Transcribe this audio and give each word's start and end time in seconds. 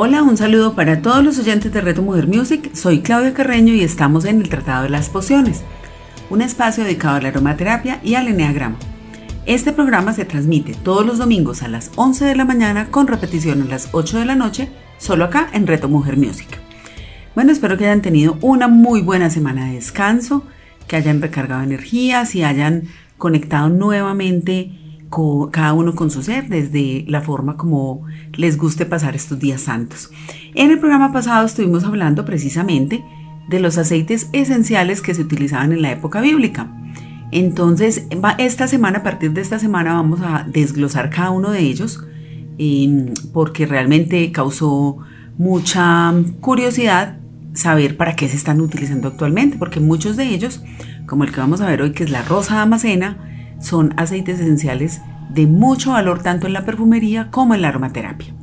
Hola, 0.00 0.22
un 0.22 0.36
saludo 0.36 0.76
para 0.76 1.02
todos 1.02 1.24
los 1.24 1.40
oyentes 1.40 1.72
de 1.72 1.80
Reto 1.80 2.02
Mujer 2.02 2.28
Music. 2.28 2.70
Soy 2.72 3.00
Claudia 3.00 3.34
Carreño 3.34 3.74
y 3.74 3.82
estamos 3.82 4.26
en 4.26 4.40
el 4.40 4.48
Tratado 4.48 4.84
de 4.84 4.90
las 4.90 5.08
Pociones, 5.08 5.64
un 6.30 6.40
espacio 6.40 6.84
dedicado 6.84 7.16
a 7.16 7.20
la 7.20 7.30
aromaterapia 7.30 7.98
y 8.04 8.14
al 8.14 8.28
eneagrama. 8.28 8.76
Este 9.44 9.72
programa 9.72 10.12
se 10.12 10.24
transmite 10.24 10.74
todos 10.74 11.04
los 11.04 11.18
domingos 11.18 11.64
a 11.64 11.68
las 11.68 11.90
11 11.96 12.26
de 12.26 12.36
la 12.36 12.44
mañana 12.44 12.92
con 12.92 13.08
repetición 13.08 13.60
a 13.62 13.64
las 13.64 13.88
8 13.90 14.20
de 14.20 14.24
la 14.24 14.36
noche, 14.36 14.68
solo 14.98 15.24
acá 15.24 15.48
en 15.52 15.66
Reto 15.66 15.88
Mujer 15.88 16.16
Music. 16.16 16.60
Bueno, 17.34 17.50
espero 17.50 17.76
que 17.76 17.86
hayan 17.86 18.00
tenido 18.00 18.38
una 18.40 18.68
muy 18.68 19.02
buena 19.02 19.30
semana 19.30 19.66
de 19.66 19.74
descanso 19.74 20.44
que 20.86 20.94
hayan 20.94 21.20
recargado 21.20 21.64
energías 21.64 22.36
y 22.36 22.44
hayan 22.44 22.84
conectado 23.16 23.68
nuevamente 23.68 24.70
cada 25.50 25.72
uno 25.72 25.94
con 25.94 26.10
su 26.10 26.22
ser 26.22 26.48
desde 26.48 27.04
la 27.08 27.20
forma 27.20 27.56
como 27.56 28.04
les 28.34 28.58
guste 28.58 28.86
pasar 28.86 29.16
estos 29.16 29.38
días 29.38 29.62
santos. 29.62 30.10
En 30.54 30.70
el 30.70 30.78
programa 30.78 31.12
pasado 31.12 31.46
estuvimos 31.46 31.84
hablando 31.84 32.24
precisamente 32.24 33.02
de 33.48 33.60
los 33.60 33.78
aceites 33.78 34.28
esenciales 34.32 35.00
que 35.00 35.14
se 35.14 35.22
utilizaban 35.22 35.72
en 35.72 35.82
la 35.82 35.92
época 35.92 36.20
bíblica. 36.20 36.70
Entonces, 37.30 38.06
esta 38.38 38.68
semana, 38.68 38.98
a 38.98 39.02
partir 39.02 39.32
de 39.32 39.40
esta 39.40 39.58
semana, 39.58 39.94
vamos 39.94 40.20
a 40.22 40.46
desglosar 40.46 41.10
cada 41.10 41.30
uno 41.30 41.50
de 41.50 41.60
ellos 41.60 42.02
em, 42.58 43.12
porque 43.32 43.66
realmente 43.66 44.30
causó 44.32 44.98
mucha 45.36 46.14
curiosidad 46.40 47.18
saber 47.52 47.96
para 47.96 48.16
qué 48.16 48.28
se 48.28 48.36
están 48.36 48.60
utilizando 48.60 49.08
actualmente, 49.08 49.56
porque 49.58 49.80
muchos 49.80 50.16
de 50.16 50.26
ellos, 50.26 50.62
como 51.06 51.24
el 51.24 51.32
que 51.32 51.40
vamos 51.40 51.60
a 51.60 51.66
ver 51.66 51.82
hoy, 51.82 51.92
que 51.92 52.04
es 52.04 52.10
la 52.10 52.22
rosa 52.22 52.56
damascena, 52.56 53.27
son 53.60 53.94
aceites 53.96 54.40
esenciales 54.40 55.00
de 55.30 55.46
mucho 55.46 55.92
valor 55.92 56.22
tanto 56.22 56.46
en 56.46 56.52
la 56.52 56.64
perfumería 56.64 57.30
como 57.30 57.54
en 57.54 57.62
la 57.62 57.68
aromaterapia. 57.68 58.34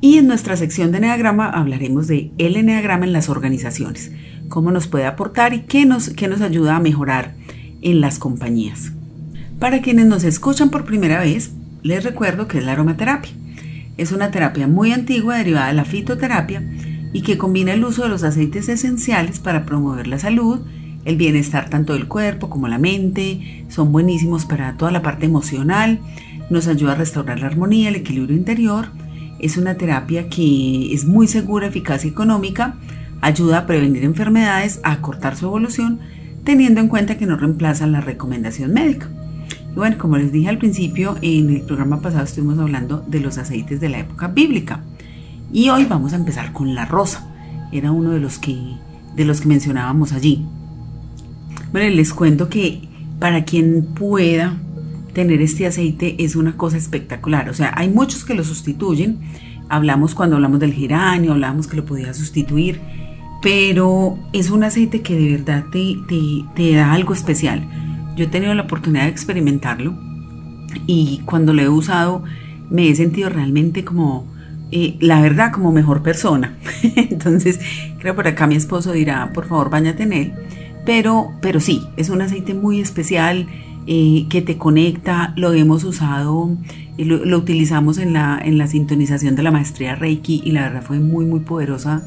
Y 0.00 0.16
en 0.16 0.26
nuestra 0.26 0.56
sección 0.56 0.92
de 0.92 0.98
Enneagrama 0.98 1.50
hablaremos 1.50 2.06
de 2.06 2.30
el 2.38 2.56
Enneagrama 2.56 3.04
en 3.04 3.12
las 3.12 3.28
organizaciones, 3.28 4.12
cómo 4.48 4.70
nos 4.70 4.86
puede 4.86 5.06
aportar 5.06 5.52
y 5.52 5.62
qué 5.62 5.84
nos, 5.84 6.10
qué 6.10 6.28
nos 6.28 6.40
ayuda 6.40 6.76
a 6.76 6.80
mejorar 6.80 7.34
en 7.82 8.00
las 8.00 8.18
compañías. 8.18 8.92
Para 9.58 9.82
quienes 9.82 10.06
nos 10.06 10.24
escuchan 10.24 10.70
por 10.70 10.86
primera 10.86 11.20
vez, 11.20 11.52
les 11.82 12.02
recuerdo 12.02 12.48
que 12.48 12.58
es 12.58 12.64
la 12.64 12.72
aromaterapia. 12.72 13.32
Es 13.98 14.12
una 14.12 14.30
terapia 14.30 14.66
muy 14.66 14.92
antigua 14.92 15.36
derivada 15.36 15.68
de 15.68 15.74
la 15.74 15.84
fitoterapia 15.84 16.62
y 17.12 17.22
que 17.22 17.36
combina 17.36 17.74
el 17.74 17.84
uso 17.84 18.04
de 18.04 18.08
los 18.08 18.22
aceites 18.22 18.70
esenciales 18.70 19.38
para 19.38 19.66
promover 19.66 20.06
la 20.06 20.18
salud, 20.18 20.60
el 21.04 21.16
bienestar 21.16 21.70
tanto 21.70 21.94
del 21.94 22.08
cuerpo 22.08 22.50
como 22.50 22.68
la 22.68 22.78
mente, 22.78 23.64
son 23.68 23.92
buenísimos 23.92 24.44
para 24.44 24.76
toda 24.76 24.90
la 24.90 25.02
parte 25.02 25.26
emocional, 25.26 26.00
nos 26.50 26.68
ayuda 26.68 26.92
a 26.92 26.96
restaurar 26.96 27.40
la 27.40 27.46
armonía, 27.46 27.88
el 27.88 27.96
equilibrio 27.96 28.36
interior, 28.36 28.88
es 29.38 29.56
una 29.56 29.76
terapia 29.76 30.28
que 30.28 30.92
es 30.92 31.06
muy 31.06 31.26
segura, 31.26 31.66
eficaz 31.66 32.04
y 32.04 32.08
económica, 32.08 32.76
ayuda 33.22 33.58
a 33.58 33.66
prevenir 33.66 34.04
enfermedades, 34.04 34.80
a 34.82 34.92
acortar 34.92 35.36
su 35.36 35.46
evolución, 35.46 36.00
teniendo 36.44 36.80
en 36.80 36.88
cuenta 36.88 37.16
que 37.16 37.26
no 37.26 37.36
reemplaza 37.36 37.86
la 37.86 38.00
recomendación 38.00 38.72
médica. 38.72 39.08
Y 39.70 39.74
bueno, 39.74 39.96
como 39.98 40.18
les 40.18 40.32
dije 40.32 40.48
al 40.48 40.58
principio, 40.58 41.16
en 41.22 41.50
el 41.50 41.62
programa 41.62 42.00
pasado 42.00 42.24
estuvimos 42.24 42.58
hablando 42.58 43.04
de 43.06 43.20
los 43.20 43.38
aceites 43.38 43.80
de 43.80 43.88
la 43.88 44.00
época 44.00 44.28
bíblica. 44.28 44.82
Y 45.52 45.68
hoy 45.68 45.84
vamos 45.84 46.12
a 46.12 46.16
empezar 46.16 46.52
con 46.52 46.74
la 46.74 46.84
rosa. 46.84 47.26
Era 47.72 47.92
uno 47.92 48.10
de 48.10 48.20
los 48.20 48.38
que, 48.38 48.56
de 49.14 49.24
los 49.24 49.40
que 49.40 49.48
mencionábamos 49.48 50.12
allí. 50.12 50.44
Bueno, 51.72 51.94
les 51.94 52.12
cuento 52.12 52.48
que 52.48 52.80
para 53.18 53.44
quien 53.44 53.84
pueda 53.94 54.56
tener 55.12 55.42
este 55.42 55.66
aceite 55.66 56.16
es 56.18 56.36
una 56.36 56.56
cosa 56.56 56.76
espectacular. 56.76 57.48
O 57.48 57.54
sea, 57.54 57.72
hay 57.76 57.88
muchos 57.88 58.24
que 58.24 58.34
lo 58.34 58.44
sustituyen. 58.44 59.18
Hablamos 59.68 60.14
cuando 60.14 60.36
hablamos 60.36 60.60
del 60.60 60.72
geranio, 60.72 61.32
hablamos 61.32 61.66
que 61.66 61.76
lo 61.76 61.84
podía 61.84 62.12
sustituir. 62.14 62.80
Pero 63.42 64.18
es 64.32 64.50
un 64.50 64.64
aceite 64.64 65.00
que 65.00 65.16
de 65.16 65.36
verdad 65.36 65.64
te, 65.70 65.96
te 66.54 66.74
da 66.74 66.92
algo 66.92 67.14
especial. 67.14 67.62
Yo 68.16 68.24
he 68.24 68.28
tenido 68.28 68.52
la 68.54 68.62
oportunidad 68.62 69.04
de 69.04 69.10
experimentarlo 69.10 69.94
y 70.86 71.22
cuando 71.24 71.52
lo 71.52 71.62
he 71.62 71.68
usado 71.68 72.22
me 72.68 72.88
he 72.88 72.94
sentido 72.94 73.28
realmente 73.28 73.84
como 73.84 74.26
la 74.72 75.20
verdad 75.20 75.52
como 75.52 75.72
mejor 75.72 76.02
persona. 76.02 76.56
Entonces, 76.82 77.60
creo 77.98 78.14
por 78.14 78.26
acá 78.28 78.46
mi 78.46 78.56
esposo 78.56 78.92
dirá, 78.92 79.32
por 79.32 79.46
favor, 79.46 79.70
bañate 79.70 80.04
en 80.04 80.12
él. 80.12 80.32
Pero, 80.84 81.32
pero 81.40 81.60
sí, 81.60 81.82
es 81.96 82.08
un 82.08 82.22
aceite 82.22 82.54
muy 82.54 82.80
especial 82.80 83.46
eh, 83.86 84.26
que 84.28 84.42
te 84.42 84.56
conecta. 84.56 85.32
Lo 85.36 85.52
hemos 85.52 85.84
usado, 85.84 86.56
y 86.96 87.04
lo, 87.04 87.24
lo, 87.24 87.38
utilizamos 87.38 87.98
en 87.98 88.12
la, 88.12 88.38
en 88.42 88.58
la 88.58 88.66
sintonización 88.66 89.34
de 89.34 89.42
la 89.42 89.50
maestría 89.50 89.94
Reiki 89.94 90.42
y 90.44 90.52
la 90.52 90.62
verdad 90.62 90.82
fue 90.82 91.00
muy, 91.00 91.24
muy 91.24 91.40
poderosa 91.40 92.02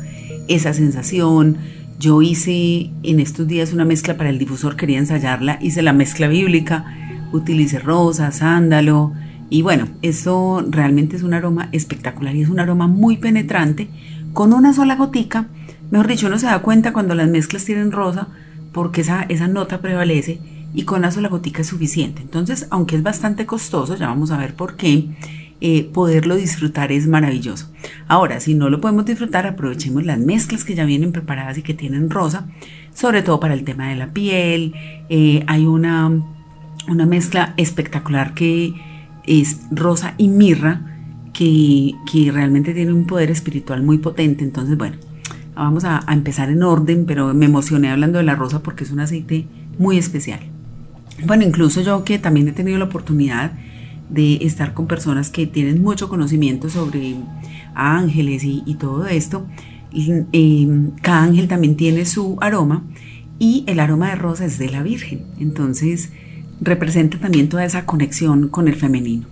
esa 0.47 0.73
sensación. 0.73 1.57
Yo 1.99 2.21
hice 2.21 2.91
en 3.01 3.19
estos 3.19 3.47
días 3.47 3.73
una 3.73 3.85
mezcla 3.85 4.17
para 4.17 4.29
el 4.29 4.37
difusor, 4.37 4.75
quería 4.75 4.99
ensayarla, 4.99 5.57
hice 5.61 5.81
la 5.81 5.93
mezcla 5.93 6.27
bíblica, 6.27 6.85
utilicé 7.31 7.79
rosa, 7.79 8.31
sándalo, 8.31 9.13
y 9.49 9.61
bueno, 9.61 9.87
eso 10.01 10.65
realmente 10.67 11.15
es 11.15 11.23
un 11.23 11.33
aroma 11.33 11.69
espectacular 11.71 12.35
y 12.35 12.41
es 12.41 12.49
un 12.49 12.59
aroma 12.59 12.87
muy 12.87 13.17
penetrante 13.17 13.87
con 14.33 14.53
una 14.53 14.73
sola 14.73 14.95
gotica. 14.95 15.47
Mejor 15.91 16.07
dicho, 16.07 16.27
uno 16.27 16.39
se 16.39 16.47
da 16.47 16.59
cuenta 16.59 16.93
cuando 16.93 17.13
las 17.15 17.29
mezclas 17.29 17.65
tienen 17.65 17.91
rosa 17.91 18.27
porque 18.73 19.01
esa, 19.01 19.23
esa 19.23 19.47
nota 19.47 19.81
prevalece 19.81 20.39
y 20.73 20.83
con 20.83 20.99
una 20.99 21.11
sola 21.11 21.29
gotica 21.29 21.61
es 21.61 21.67
suficiente. 21.67 22.21
Entonces, 22.21 22.67
aunque 22.71 22.95
es 22.95 23.03
bastante 23.03 23.45
costoso, 23.45 23.95
ya 23.95 24.07
vamos 24.07 24.31
a 24.31 24.37
ver 24.37 24.55
por 24.55 24.75
qué, 24.75 25.09
eh, 25.61 25.83
poderlo 25.93 26.35
disfrutar 26.35 26.91
es 26.91 27.07
maravilloso. 27.07 27.69
Ahora, 28.07 28.41
si 28.41 28.53
no 28.53 28.69
lo 28.69 28.81
podemos 28.81 29.05
disfrutar, 29.05 29.47
aprovechemos 29.47 30.03
las 30.05 30.19
mezclas 30.19 30.65
que 30.65 30.75
ya 30.75 30.83
vienen 30.83 31.13
preparadas 31.13 31.57
y 31.57 31.61
que 31.61 31.73
tienen 31.73 32.09
rosa, 32.09 32.47
sobre 32.93 33.21
todo 33.21 33.39
para 33.39 33.53
el 33.53 33.63
tema 33.63 33.87
de 33.87 33.95
la 33.95 34.11
piel. 34.11 34.73
Eh, 35.07 35.43
hay 35.47 35.65
una, 35.65 36.11
una 36.89 37.05
mezcla 37.05 37.53
espectacular 37.55 38.33
que 38.33 38.73
es 39.25 39.61
rosa 39.71 40.15
y 40.17 40.27
mirra, 40.27 40.81
que, 41.33 41.95
realmente 42.31 42.73
tiene 42.73 42.93
un 42.93 43.05
poder 43.05 43.31
espiritual 43.31 43.83
muy 43.83 43.99
potente. 43.99 44.43
Entonces, 44.43 44.77
bueno, 44.77 44.97
vamos 45.55 45.83
a, 45.83 46.03
empezar 46.09 46.49
en 46.49 46.63
orden, 46.63 47.05
pero 47.05 47.33
me 47.33 47.45
emocioné 47.45 47.89
hablando 47.89 48.17
de 48.17 48.23
la 48.23 48.35
rosa 48.35 48.61
porque 48.61 48.83
es 48.83 48.91
un 48.91 48.99
aceite 48.99 49.45
muy 49.77 49.97
especial. 49.97 50.39
Bueno, 51.25 51.43
incluso 51.43 51.81
yo 51.81 52.03
que 52.03 52.19
también 52.19 52.47
he 52.47 52.51
tenido 52.51 52.77
la 52.77 52.85
oportunidad 52.85 53.53
de 54.09 54.35
estar 54.41 54.73
con 54.73 54.87
personas 54.87 55.29
que 55.29 55.47
tienen 55.47 55.81
mucho 55.81 56.09
conocimiento 56.09 56.69
sobre 56.69 57.15
ángeles 57.75 58.43
y, 58.43 58.75
todo 58.79 59.07
esto, 59.07 59.47
em, 59.91 60.91
cada 61.01 61.23
ángel 61.23 61.47
también 61.47 61.75
tiene 61.75 62.05
su 62.05 62.37
aroma 62.41 62.83
y 63.39 63.63
el 63.67 63.79
aroma 63.79 64.09
de 64.09 64.15
rosa 64.15 64.45
es 64.45 64.57
de 64.57 64.69
la 64.69 64.83
Virgen. 64.83 65.25
Entonces, 65.39 66.11
representa 66.61 67.17
también 67.19 67.49
toda 67.49 67.65
esa 67.65 67.85
conexión 67.85 68.47
con 68.49 68.67
el 68.67 68.75
femenino. 68.75 69.25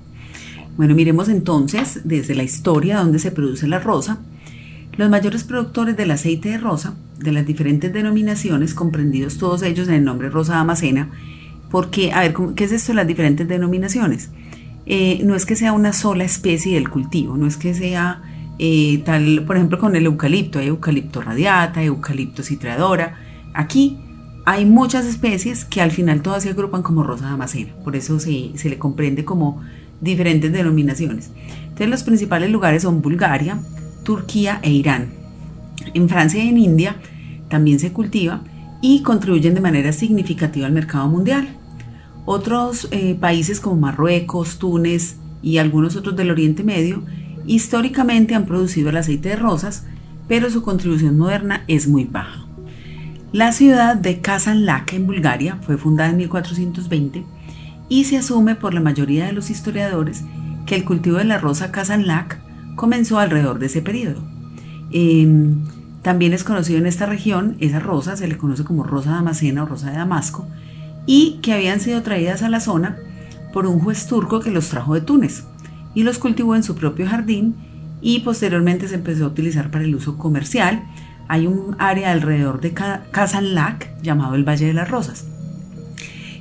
Bueno, 0.78 0.96
miremos 0.96 1.30
entonces 1.30 2.02
desde 2.04 2.36
la 2.36 2.44
historia 2.44 2.98
donde 2.98 3.20
se 3.20 3.32
produce 3.32 3.68
la 3.68 3.80
rosa. 3.80 4.20
Los 4.98 5.10
mayores 5.10 5.44
productores 5.44 5.96
del 5.96 6.12
aceite 6.12 6.50
de 6.50 6.58
rosa, 6.58 6.96
de 7.18 7.32
las 7.32 7.46
diferentes 7.46 7.92
denominaciones, 7.94 8.74
comprendidos 8.74 9.38
todos 9.38 9.64
ellos 9.64 9.88
en 9.88 9.96
el 9.96 10.04
nombre 10.04 10.30
rosa 10.30 10.56
damascena, 10.56 11.10
porque, 11.70 12.12
a 12.12 12.22
ver, 12.22 12.36
¿qué 12.56 12.66
es 12.66 12.72
esto 12.72 12.92
de 12.92 12.98
las 12.98 13.08
diferentes 13.08 13.48
denominaciones? 13.48 14.30
Eh, 14.86 15.22
no 15.24 15.36
es 15.36 15.46
que 15.46 15.56
sea 15.56 15.74
una 15.74 15.94
sola 15.94 16.24
especie 16.24 16.76
del 16.76 16.90
cultivo, 16.90 17.38
no 17.38 17.48
es 17.48 17.56
que 17.56 17.74
sea 17.74 18.22
eh, 18.60 19.02
tal, 19.06 19.44
por 19.48 19.56
ejemplo, 19.56 19.80
con 19.80 19.96
el 19.96 20.06
eucalipto, 20.06 20.60
hay 20.60 20.68
eucalipto 20.68 21.22
radiata, 21.22 21.82
eucalipto 21.82 22.44
citradora. 22.44 23.16
Aquí 23.54 23.98
hay 24.46 24.66
muchas 24.66 25.06
especies 25.06 25.66
que 25.66 25.82
al 25.82 25.92
final 25.92 26.22
todas 26.22 26.44
se 26.44 26.50
agrupan 26.50 26.84
como 26.84 27.04
rosa 27.04 27.26
damascena, 27.26 27.74
por 27.84 27.96
eso 27.96 28.20
se, 28.20 28.52
le 28.64 28.78
comprende 28.78 29.24
como 29.24 29.62
diferentes 30.00 30.52
denominaciones. 30.52 31.32
Entonces 31.64 31.90
los 31.90 32.04
principales 32.04 32.50
lugares 32.50 32.84
son 32.84 33.02
Bulgaria, 33.02 33.60
Turquía 34.04 34.60
e 34.62 34.72
Irán. 34.72 35.10
En 35.94 36.10
Francia 36.10 36.44
y 36.44 36.50
en 36.50 36.58
India 36.58 36.96
también 37.50 37.80
se 37.80 37.92
cultiva 37.92 38.42
y 38.82 39.04
contribuyen 39.04 39.54
de 39.54 39.62
manera 39.62 39.94
significativa 39.94 40.68
al 40.68 40.74
mercado 40.74 41.08
mundial. 41.08 41.50
Otros 42.26 42.88
eh, 42.92 43.16
países 43.16 43.60
como 43.60 43.78
Marruecos, 43.78 44.58
Túnez 44.58 45.18
y 45.42 45.58
algunos 45.58 45.96
otros 45.96 46.16
del 46.16 46.32
Oriente 46.32 46.64
Medio 46.64 47.04
históricamente 47.46 48.36
han 48.36 48.46
producido 48.46 48.90
el 48.90 48.98
aceite 48.98 49.30
de 49.30 49.36
rosas, 49.36 49.86
pero 50.28 50.50
su 50.50 50.62
contribución 50.62 51.18
moderna 51.18 51.64
es 51.68 51.88
muy 51.88 52.06
baja. 52.06 52.46
La 53.32 53.52
ciudad 53.54 53.96
de 53.96 54.20
Kazanlak 54.20 54.94
en 54.94 55.08
Bulgaria 55.08 55.58
fue 55.62 55.78
fundada 55.78 56.10
en 56.10 56.18
1420 56.18 57.24
y 57.88 58.04
se 58.04 58.18
asume 58.18 58.56
por 58.56 58.74
la 58.74 58.82
mayoría 58.82 59.26
de 59.26 59.34
los 59.34 59.50
historiadores 59.50 60.24
que 60.66 60.76
el 60.76 60.84
cultivo 60.84 61.18
de 61.18 61.24
la 61.24 61.38
rosa 61.38 61.72
Kazanlak 61.72 62.41
comenzó 62.76 63.20
alrededor 63.20 63.60
de 63.60 63.68
ese 63.68 63.82
periodo. 63.82 64.22
Em, 64.92 65.64
también 66.02 66.34
es 66.34 66.44
conocido 66.44 66.80
en 66.80 66.88
esta 66.88 67.06
región, 67.06 67.56
esa 67.60 67.80
rosa 67.80 68.16
se 68.16 68.28
le 68.28 68.38
conoce 68.38 68.64
como 68.64 68.84
rosa 68.84 69.12
damascena 69.12 69.64
o 69.64 69.66
rosa 69.66 69.92
de 69.92 69.98
Damasco, 69.98 70.48
y 71.06 71.40
que 71.42 71.54
habían 71.54 71.80
sido 71.80 72.02
traídas 72.02 72.44
a 72.44 72.50
la 72.50 72.60
zona 72.60 72.98
por 73.54 73.68
un 73.68 73.80
juez 73.80 74.08
turco 74.08 74.40
que 74.40 74.52
los 74.52 74.70
trajo 74.70 74.94
de 74.94 75.02
Túnez 75.02 75.44
y 75.94 76.04
los 76.04 76.18
cultivó 76.18 76.56
en 76.56 76.64
su 76.64 76.76
propio 76.76 77.08
jardín 77.08 77.56
y 78.02 78.22
posteriormente 78.22 78.88
se 78.88 78.96
empezó 78.96 79.26
a 79.26 79.28
utilizar 79.28 79.72
para 79.72 79.84
el 79.84 79.96
uso 79.96 80.18
comercial 80.18 80.84
hay 81.32 81.48
un 81.48 81.78
área 81.80 82.12
alrededor 82.12 82.60
de 82.60 82.74
Kazanlak 82.74 84.02
llamado 84.02 84.36
el 84.36 84.44
Valle 84.44 84.66
de 84.66 84.74
las 84.74 84.92
Rosas. 84.92 85.26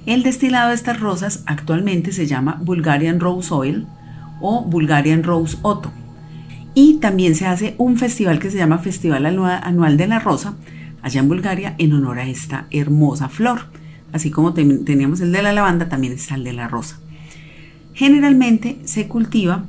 El 0.05 0.25
destilado 0.25 0.71
de 0.71 0.75
estas 0.75 0.99
rosas 0.99 1.45
actualmente 1.47 2.11
se 2.11 2.27
llama 2.27 2.59
Bulgarian 2.61 3.21
Rose 3.21 3.55
Oil 3.55 3.87
o 4.41 4.65
Bulgarian 4.65 5.23
Rose 5.23 5.59
Otto. 5.63 5.93
Y 6.75 6.95
también 6.95 7.35
se 7.35 7.47
hace 7.47 7.75
un 7.79 7.97
festival 7.97 8.39
que 8.39 8.51
se 8.51 8.59
llama 8.59 8.79
Festival 8.79 9.27
Anual 9.27 9.97
de 9.97 10.07
la 10.07 10.19
Rosa 10.19 10.55
allá 11.03 11.21
en 11.21 11.29
Bulgaria 11.29 11.75
en 11.79 11.93
honor 11.93 12.19
a 12.19 12.29
esta 12.29 12.67
hermosa 12.71 13.29
flor. 13.29 13.63
Así 14.13 14.31
como 14.31 14.55
teníamos 14.55 15.21
el 15.21 15.33
de 15.33 15.43
la 15.43 15.53
lavanda, 15.53 15.89
también 15.89 16.13
está 16.13 16.35
el 16.35 16.45
de 16.45 16.53
la 16.53 16.69
rosa. 16.69 16.99
Generalmente 17.95 18.79
se 18.85 19.07
cultiva 19.07 19.67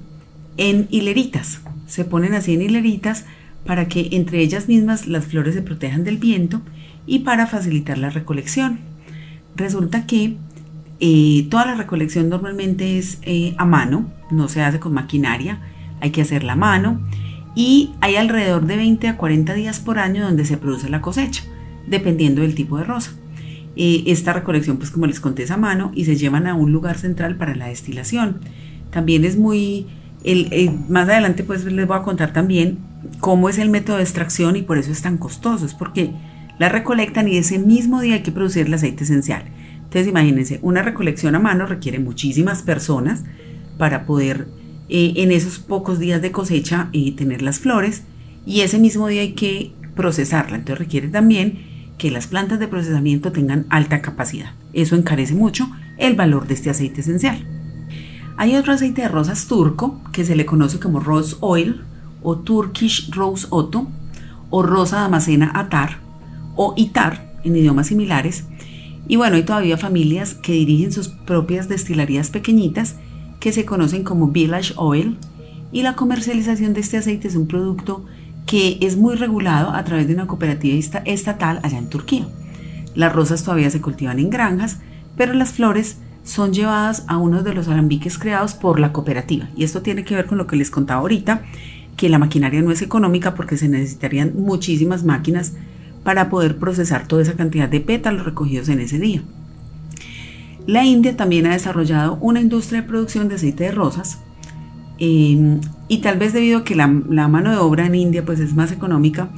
en 0.57 0.87
hileritas. 0.89 1.61
Se 1.87 2.05
ponen 2.05 2.33
así 2.33 2.53
en 2.53 2.63
hileritas 2.63 3.25
para 3.65 3.87
que 3.87 4.09
entre 4.11 4.39
ellas 4.39 4.67
mismas 4.67 5.07
las 5.07 5.25
flores 5.25 5.53
se 5.53 5.61
protejan 5.61 6.03
del 6.03 6.17
viento 6.17 6.61
y 7.05 7.19
para 7.19 7.45
facilitar 7.45 7.97
la 7.97 8.09
recolección. 8.09 8.79
Resulta 9.55 10.07
que 10.07 10.37
eh, 10.99 11.47
toda 11.49 11.65
la 11.65 11.75
recolección 11.75 12.29
normalmente 12.29 12.97
es 12.97 13.19
eh, 13.23 13.53
a 13.57 13.65
mano, 13.65 14.11
no 14.31 14.47
se 14.47 14.61
hace 14.61 14.79
con 14.79 14.93
maquinaria, 14.93 15.59
hay 16.01 16.11
que 16.11 16.21
hacerla 16.21 16.53
a 16.53 16.57
mano 16.57 16.99
y 17.55 17.91
hay 18.01 18.15
alrededor 18.15 18.65
de 18.65 18.77
20 18.77 19.07
a 19.07 19.17
40 19.17 19.53
días 19.53 19.79
por 19.79 19.99
año 19.99 20.23
donde 20.23 20.45
se 20.45 20.57
produce 20.57 20.89
la 20.89 21.01
cosecha, 21.01 21.43
dependiendo 21.87 22.41
del 22.41 22.55
tipo 22.55 22.77
de 22.77 22.83
rosa. 22.83 23.11
Eh, 23.75 24.03
esta 24.07 24.33
recolección, 24.33 24.77
pues 24.77 24.91
como 24.91 25.05
les 25.05 25.19
conté, 25.19 25.43
es 25.43 25.51
a 25.51 25.57
mano 25.57 25.91
y 25.93 26.05
se 26.05 26.15
llevan 26.15 26.47
a 26.47 26.55
un 26.55 26.71
lugar 26.71 26.97
central 26.97 27.37
para 27.37 27.55
la 27.55 27.67
destilación. 27.67 28.39
También 28.89 29.23
es 29.23 29.37
muy, 29.37 29.87
más 30.89 31.07
adelante 31.07 31.43
pues 31.43 31.63
les 31.65 31.87
voy 31.87 31.97
a 31.97 32.03
contar 32.03 32.33
también 32.33 32.79
cómo 33.19 33.49
es 33.49 33.57
el 33.57 33.69
método 33.69 33.97
de 33.97 34.03
extracción 34.03 34.55
y 34.55 34.61
por 34.61 34.77
eso 34.77 34.91
es 34.91 35.01
tan 35.01 35.17
costoso, 35.17 35.65
es 35.65 35.73
porque 35.73 36.11
la 36.59 36.69
recolectan 36.69 37.27
y 37.27 37.37
ese 37.37 37.59
mismo 37.59 38.01
día 38.01 38.15
hay 38.15 38.23
que 38.23 38.31
producir 38.31 38.67
el 38.67 38.73
aceite 38.73 39.03
esencial. 39.03 39.43
Entonces 39.75 40.07
imagínense, 40.07 40.59
una 40.61 40.81
recolección 40.81 41.35
a 41.35 41.39
mano 41.39 41.65
requiere 41.65 41.99
muchísimas 41.99 42.61
personas 42.61 43.23
para 43.77 44.05
poder 44.05 44.47
eh, 44.93 45.13
en 45.15 45.31
esos 45.31 45.57
pocos 45.57 45.99
días 45.99 46.21
de 46.21 46.33
cosecha 46.33 46.89
eh, 46.91 47.13
tener 47.15 47.41
las 47.41 47.59
flores 47.59 48.03
y 48.45 48.59
ese 48.59 48.77
mismo 48.77 49.07
día 49.07 49.21
hay 49.21 49.31
que 49.31 49.71
procesarla. 49.95 50.57
Entonces 50.57 50.79
requiere 50.79 51.07
también 51.07 51.93
que 51.97 52.11
las 52.11 52.27
plantas 52.27 52.59
de 52.59 52.67
procesamiento 52.67 53.31
tengan 53.31 53.65
alta 53.69 54.01
capacidad. 54.01 54.51
Eso 54.73 54.97
encarece 54.97 55.33
mucho 55.33 55.69
el 55.97 56.17
valor 56.17 56.45
de 56.45 56.55
este 56.55 56.69
aceite 56.69 56.99
esencial. 56.99 57.47
Hay 58.35 58.57
otro 58.57 58.73
aceite 58.73 59.03
de 59.03 59.07
rosas 59.07 59.47
turco 59.47 60.01
que 60.11 60.25
se 60.25 60.35
le 60.35 60.45
conoce 60.45 60.77
como 60.77 60.99
rose 60.99 61.37
oil 61.39 61.83
o 62.21 62.39
Turkish 62.39 63.11
Rose 63.11 63.47
Otto 63.49 63.87
o 64.49 64.61
Rosa 64.61 64.97
Damascena 64.97 65.53
Atar 65.55 65.99
o 66.57 66.73
Itar 66.75 67.33
en 67.45 67.55
idiomas 67.55 67.87
similares. 67.87 68.43
Y 69.07 69.15
bueno, 69.15 69.37
hay 69.37 69.43
todavía 69.43 69.77
familias 69.77 70.33
que 70.33 70.51
dirigen 70.51 70.91
sus 70.91 71.07
propias 71.07 71.69
destilerías 71.69 72.29
pequeñitas 72.29 72.97
que 73.41 73.51
se 73.51 73.65
conocen 73.65 74.03
como 74.03 74.27
Village 74.27 74.73
Oil 74.77 75.17
y 75.73 75.81
la 75.81 75.95
comercialización 75.95 76.73
de 76.73 76.79
este 76.79 76.97
aceite 76.97 77.27
es 77.27 77.35
un 77.35 77.47
producto 77.47 78.05
que 78.45 78.77
es 78.81 78.95
muy 78.95 79.15
regulado 79.15 79.71
a 79.71 79.83
través 79.83 80.07
de 80.07 80.13
una 80.13 80.27
cooperativa 80.27 80.77
estatal 81.05 81.59
allá 81.63 81.79
en 81.79 81.89
Turquía. 81.89 82.27
Las 82.93 83.11
rosas 83.11 83.43
todavía 83.43 83.69
se 83.69 83.81
cultivan 83.81 84.19
en 84.19 84.29
granjas, 84.29 84.79
pero 85.17 85.33
las 85.33 85.53
flores 85.53 85.97
son 86.23 86.53
llevadas 86.53 87.03
a 87.07 87.17
uno 87.17 87.41
de 87.41 87.53
los 87.53 87.67
alambiques 87.67 88.19
creados 88.19 88.53
por 88.53 88.79
la 88.79 88.93
cooperativa. 88.93 89.49
Y 89.55 89.63
esto 89.63 89.81
tiene 89.81 90.03
que 90.03 90.15
ver 90.15 90.27
con 90.27 90.37
lo 90.37 90.45
que 90.45 90.55
les 90.55 90.69
contaba 90.69 91.01
ahorita, 91.01 91.41
que 91.97 92.09
la 92.09 92.19
maquinaria 92.19 92.61
no 92.61 92.71
es 92.71 92.83
económica 92.83 93.33
porque 93.33 93.57
se 93.57 93.67
necesitarían 93.67 94.33
muchísimas 94.35 95.03
máquinas 95.03 95.53
para 96.03 96.29
poder 96.29 96.57
procesar 96.57 97.07
toda 97.07 97.23
esa 97.23 97.33
cantidad 97.33 97.69
de 97.69 97.79
pétalos 97.79 98.23
recogidos 98.25 98.69
en 98.69 98.81
ese 98.81 98.99
día. 98.99 99.23
La 100.67 100.85
India 100.85 101.17
también 101.17 101.47
ha 101.47 101.53
desarrollado 101.53 102.17
una 102.21 102.39
industria 102.39 102.81
de 102.81 102.87
producción 102.87 103.29
de 103.29 103.35
aceite 103.35 103.65
de 103.65 103.71
rosas 103.71 104.19
em, 104.99 105.59
y 105.87 105.99
tal 105.99 106.19
vez 106.19 106.33
debido 106.33 106.59
a 106.59 106.63
que 106.63 106.75
la, 106.75 106.87
la, 107.09 107.27
mano 107.27 107.51
de 107.51 107.57
obra 107.57 107.87
en 107.87 107.95
India 107.95 108.23
pues 108.23 108.39
es 108.39 108.53
más 108.55 108.71
económica, 108.71 109.29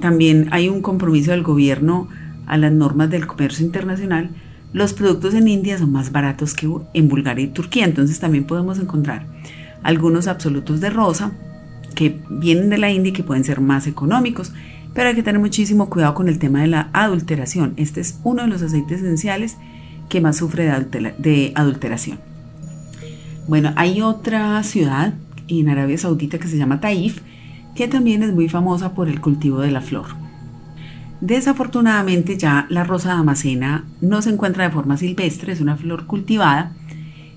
también 0.00 0.48
hay 0.50 0.68
un 0.68 0.80
compromiso 0.80 1.32
del 1.32 1.42
gobierno 1.42 2.08
a 2.46 2.56
las 2.56 2.72
normas 2.72 3.10
del 3.10 3.26
comercio 3.26 3.64
internacional. 3.64 4.30
Los 4.72 4.92
productos 4.92 5.34
en 5.34 5.48
India 5.48 5.78
son 5.78 5.92
más 5.92 6.12
baratos 6.12 6.54
que 6.54 6.68
en 6.94 7.08
Bulgaria 7.08 7.44
y 7.44 7.48
Turquía, 7.48 7.84
entonces 7.84 8.18
también 8.18 8.44
podemos 8.44 8.78
encontrar 8.78 9.26
algunos 9.82 10.26
absolutos 10.26 10.80
de 10.80 10.90
rosa 10.90 11.32
que 11.94 12.20
vienen 12.28 12.70
de 12.70 12.78
la 12.78 12.90
India 12.90 13.10
y 13.10 13.12
que 13.12 13.22
pueden 13.22 13.44
ser 13.44 13.60
más 13.60 13.86
económicos, 13.86 14.52
pero 14.94 15.08
hay 15.08 15.14
que 15.14 15.22
tener 15.22 15.40
muchísimo 15.40 15.90
cuidado 15.90 16.14
con 16.14 16.28
el 16.28 16.38
tema 16.38 16.62
de 16.62 16.68
la 16.68 16.88
adulteración. 16.92 17.74
Este 17.76 18.00
es 18.00 18.18
uno 18.24 18.42
de 18.42 18.48
los 18.48 18.62
aceites 18.62 19.00
esenciales 19.00 19.58
que 20.08 20.20
más 20.20 20.36
sufre 20.36 20.64
de, 21.18 21.52
adulteración. 21.54 22.18
Bueno, 23.46 23.72
hay 23.76 24.00
otra 24.00 24.62
ciudad 24.62 25.14
en 25.48 25.68
Arabia 25.68 25.98
Saudita 25.98 26.38
que 26.38 26.48
se 26.48 26.56
llama 26.56 26.80
Taif, 26.80 27.20
que 27.74 27.88
también 27.88 28.22
es 28.22 28.32
muy 28.32 28.48
famosa 28.48 28.94
por 28.94 29.08
el 29.08 29.20
cultivo 29.20 29.60
de 29.60 29.70
la 29.70 29.80
flor. 29.80 30.06
Desafortunadamente 31.20 32.36
ya 32.36 32.66
la 32.68 32.84
rosa 32.84 33.10
damascena 33.10 33.84
no 34.00 34.22
se 34.22 34.30
encuentra 34.30 34.64
de 34.64 34.70
forma 34.70 34.96
silvestre, 34.96 35.52
es 35.52 35.60
una 35.60 35.76
flor 35.76 36.06
cultivada. 36.06 36.72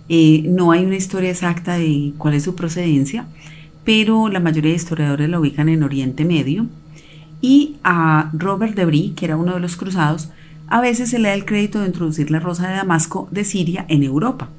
Eh, 0.10 0.44
no 0.48 0.72
hay 0.72 0.86
una 0.86 0.96
historia 0.96 1.30
exacta 1.30 1.78
de 1.78 2.14
cuál 2.18 2.34
es 2.34 2.44
su 2.44 2.56
procedencia, 2.56 3.26
pero 3.84 4.30
la 4.30 4.40
mayoría 4.40 4.72
de 4.72 4.78
historiadores 4.78 5.30
la 5.30 5.40
ubican 5.40 5.70
en 5.70 5.84
Oriente 5.84 6.26
Medio. 6.26 6.68
Y 7.42 7.76
a 7.84 8.30
Robert 8.34 8.76
de 8.76 8.86
Brie, 8.86 9.14
que 9.14 9.26
era 9.26 9.38
uno 9.38 9.54
de 9.54 9.60
los 9.60 9.78
cruzados, 9.78 10.32
a 10.68 10.82
veces 10.82 11.10
se 11.10 11.20
le 11.20 11.30
da 11.30 11.34
el 11.34 11.46
crédito 11.46 11.80
de 11.80 11.88
introducir 11.88 12.30
la 12.30 12.40
rosa 12.40 12.68
de 12.68 12.76
Damasco 12.76 13.28
de 13.32 13.46
Siria 13.46 13.86
en 13.88 14.04
Europa. 14.04 14.50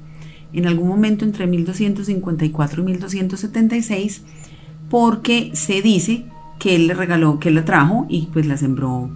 En 0.53 0.65
algún 0.65 0.87
momento 0.87 1.25
entre 1.25 1.45
1254 1.45 2.81
y 2.81 2.85
1276, 2.85 4.23
porque 4.89 5.51
se 5.53 5.81
dice 5.81 6.25
que 6.57 6.75
él 6.75 6.87
le 6.87 6.95
regaló, 6.95 7.39
que 7.39 7.51
la 7.51 7.63
trajo 7.63 8.07
y 8.09 8.27
pues 8.33 8.47
la 8.47 8.57
sembró 8.57 9.11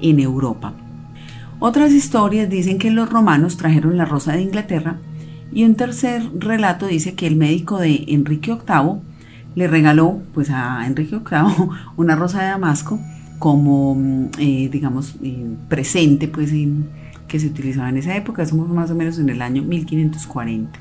en 0.00 0.20
Europa. 0.20 0.74
Otras 1.58 1.92
historias 1.92 2.48
dicen 2.48 2.78
que 2.78 2.90
los 2.90 3.10
romanos 3.10 3.56
trajeron 3.56 3.96
la 3.96 4.04
rosa 4.04 4.32
de 4.32 4.42
Inglaterra 4.42 4.98
y 5.52 5.64
un 5.64 5.74
tercer 5.74 6.22
relato 6.38 6.86
dice 6.86 7.14
que 7.14 7.26
el 7.26 7.36
médico 7.36 7.78
de 7.78 8.04
Enrique 8.08 8.52
VIII 8.52 9.00
le 9.54 9.66
regaló 9.66 10.20
pues 10.34 10.50
a 10.50 10.86
Enrique 10.86 11.18
VIII 11.18 11.68
una 11.96 12.14
rosa 12.14 12.42
de 12.42 12.48
Damasco 12.50 13.00
como, 13.38 13.94
mm, 13.94 14.30
eh, 14.38 14.68
digamos, 14.70 15.16
eh, 15.22 15.54
presente 15.68 16.28
pues 16.28 16.52
que 17.28 17.40
se 17.40 17.46
utilizaba 17.46 17.88
en 17.88 17.98
esa 17.98 18.16
época, 18.16 18.46
somos 18.46 18.68
más 18.68 18.90
o 18.90 18.94
menos 18.94 19.18
en 19.18 19.28
el 19.28 19.42
año 19.42 19.62
1540. 19.62 20.78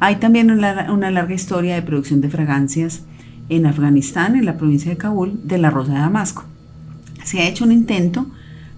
Hay 0.00 0.16
también 0.16 0.50
una, 0.50 0.92
una 0.92 1.10
larga 1.10 1.34
historia 1.34 1.74
de 1.74 1.82
producción 1.82 2.20
de 2.20 2.28
fragancias 2.28 3.02
en 3.48 3.66
Afganistán, 3.66 4.36
en 4.36 4.44
la 4.44 4.56
provincia 4.56 4.90
de 4.90 4.96
Kabul, 4.96 5.40
de 5.44 5.58
la 5.58 5.70
rosa 5.70 5.92
de 5.92 5.98
Damasco. 6.00 6.44
Se 7.22 7.40
ha 7.40 7.48
hecho 7.48 7.64
un 7.64 7.72
intento 7.72 8.26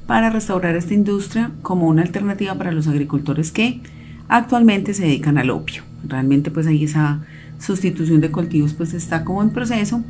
para 0.07 0.31
restaurar 0.31 0.77
esta 0.77 0.95
industria 0.95 1.51
como 1.63 1.89
una 1.89 2.03
alternativa 2.03 2.55
para 2.55 2.73
los 2.73 2.87
agricultores 2.87 3.51
que 3.51 3.81
actualmente 4.29 4.95
se 4.95 5.05
dedican 5.05 5.39
al 5.39 5.51
opio. 5.51 5.83
Realmente 6.07 6.51
pues 6.51 6.67
hay 6.67 6.85
esa 6.85 7.21
sustitución 7.59 8.21
de 8.21 8.31
cultivos 8.31 8.75
pues 8.75 8.95
está 8.95 9.25
como 9.25 9.43
en 9.43 9.51
proceso, 9.51 10.05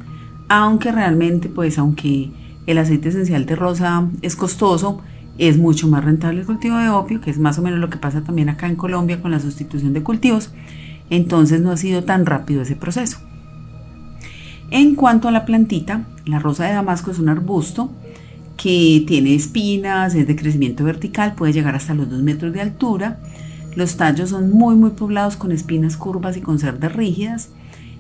aunque 0.49 0.93
realmente 0.93 1.49
pues 1.49 1.79
aunque 1.79 2.31
el 2.67 2.79
aceite 2.79 3.11
esencial 3.11 3.47
de 3.47 3.57
rosa 3.57 4.09
es 4.23 4.37
costoso, 4.37 5.01
es 5.39 5.59
mucho 5.59 5.89
más 5.89 6.05
rentable 6.05 6.41
el 6.41 6.47
cultivo 6.47 6.77
de 6.79 6.89
opio, 6.89 7.21
que 7.21 7.31
es 7.31 7.39
más 7.39 7.59
o 7.59 7.63
menos 7.63 7.79
lo 7.79 7.91
que 7.91 7.99
pasa 7.99 8.23
también 8.23 8.49
acá 8.49 8.67
en 8.67 8.77
Colombia 8.77 9.21
con 9.21 9.31
la 9.31 9.41
sustitución 9.41 9.93
de 9.93 10.03
cultivos, 10.03 10.51
entonces 11.11 11.61
no 11.61 11.71
ha 11.71 11.77
sido 11.77 12.05
tan 12.05 12.27
rápido 12.27 12.63
ese 12.63 12.77
proceso. 12.77 13.19
En 14.71 14.97
cuanto 14.97 15.29
a 15.29 15.31
la 15.31 15.45
plantita, 15.45 16.07
la 16.25 16.41
rosa 16.41 16.65
de 16.65 16.73
Damasco 16.73 17.11
es 17.11 17.19
un 17.19 17.29
arbusto 17.29 17.93
que 18.57 19.05
tiene 19.07 19.35
espinas, 19.35 20.15
es 20.15 20.27
de 20.27 20.35
crecimiento 20.35 20.83
vertical, 20.83 21.35
puede 21.35 21.53
llegar 21.53 21.77
hasta 21.77 21.95
los 21.95 22.11
2 22.11 22.23
metros 22.23 22.53
de 22.53 22.63
altura, 22.63 23.21
los 23.77 23.97
tallos 23.97 24.31
son 24.31 24.51
muy 24.51 24.75
muy 24.75 24.91
poblados 24.91 25.37
con 25.37 25.53
espinas 25.53 25.97
curvas 25.97 26.37
y 26.37 26.41
con 26.41 26.59
cerdas 26.59 26.97
rígidas 26.97 27.51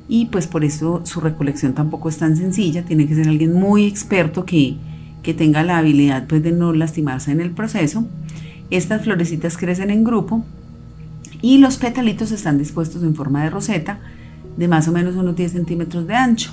y 0.08 0.26
pues 0.26 0.46
por 0.46 0.64
eso 0.64 1.00
su 1.04 1.20
recolección 1.20 1.74
tampoco 1.74 2.08
es 2.08 2.18
tan 2.18 2.36
sencilla, 2.36 2.84
tiene 2.84 3.06
que 3.06 3.14
ser 3.14 3.28
alguien 3.28 3.52
muy 3.52 3.84
experto 3.84 4.44
que, 4.44 4.76
que 5.22 5.34
tenga 5.34 5.62
la 5.62 5.78
habilidad 5.78 6.26
pues, 6.26 6.42
de 6.42 6.52
no 6.52 6.72
lastimarse 6.72 7.32
en 7.32 7.40
el 7.40 7.50
proceso. 7.50 8.06
Estas 8.70 9.02
florecitas 9.02 9.56
crecen 9.56 9.90
en 9.90 10.04
grupo 10.04 10.44
y 11.42 11.58
los 11.58 11.76
petalitos 11.76 12.30
están 12.30 12.58
dispuestos 12.58 13.02
en 13.02 13.14
forma 13.14 13.42
de 13.44 13.50
roseta 13.50 13.98
de 14.56 14.68
más 14.68 14.88
o 14.88 14.92
menos 14.92 15.16
unos 15.16 15.36
10 15.36 15.52
centímetros 15.52 16.06
de 16.06 16.14
ancho. 16.14 16.52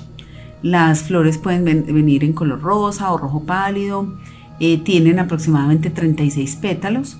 Las 0.62 1.02
flores 1.02 1.38
pueden 1.38 1.64
venir 1.64 2.24
en 2.24 2.32
color 2.32 2.60
rosa 2.60 3.12
o 3.12 3.18
rojo 3.18 3.44
pálido, 3.44 4.14
eh, 4.60 4.78
tienen 4.78 5.18
aproximadamente 5.18 5.90
36 5.90 6.56
pétalos 6.56 7.18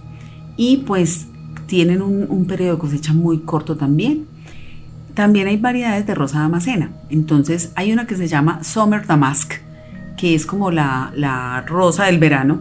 y 0.56 0.78
pues 0.78 1.26
tienen 1.66 2.02
un, 2.02 2.26
un, 2.28 2.46
periodo 2.46 2.74
de 2.74 2.78
cosecha 2.78 3.12
muy 3.12 3.40
corto 3.40 3.76
también. 3.76 4.26
También 5.14 5.46
hay 5.46 5.56
variedades 5.56 6.06
de 6.06 6.14
rosa 6.14 6.40
damascena. 6.40 6.90
Entonces 7.08 7.72
hay 7.76 7.92
una 7.92 8.06
que 8.06 8.16
se 8.16 8.28
llama 8.28 8.62
Summer 8.64 9.06
Damask, 9.06 9.54
que 10.16 10.34
es 10.34 10.46
como 10.46 10.70
la, 10.70 11.12
la 11.14 11.62
rosa 11.62 12.04
del 12.04 12.18
verano 12.18 12.60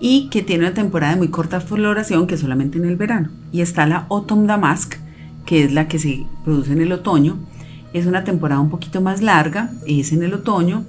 y 0.00 0.28
que 0.28 0.42
tiene 0.42 0.66
una 0.66 0.74
temporada 0.74 1.12
de 1.12 1.18
muy 1.18 1.28
corta 1.28 1.60
floración 1.60 2.26
que 2.26 2.36
solamente 2.36 2.78
en 2.78 2.84
el 2.84 2.96
verano. 2.96 3.30
Y 3.52 3.60
está 3.60 3.86
la 3.86 4.06
Autumn 4.10 4.46
Damask, 4.46 4.96
que 5.46 5.64
es 5.64 5.72
la 5.72 5.88
que 5.88 5.98
se 5.98 6.26
produce 6.44 6.72
en 6.72 6.80
el 6.80 6.92
otoño. 6.92 7.38
Es 7.92 8.06
una 8.06 8.24
temporada 8.24 8.60
un 8.60 8.70
poquito 8.70 9.00
más 9.00 9.22
larga, 9.22 9.70
es 9.86 10.12
en 10.12 10.22
el 10.22 10.34
otoño. 10.34 10.84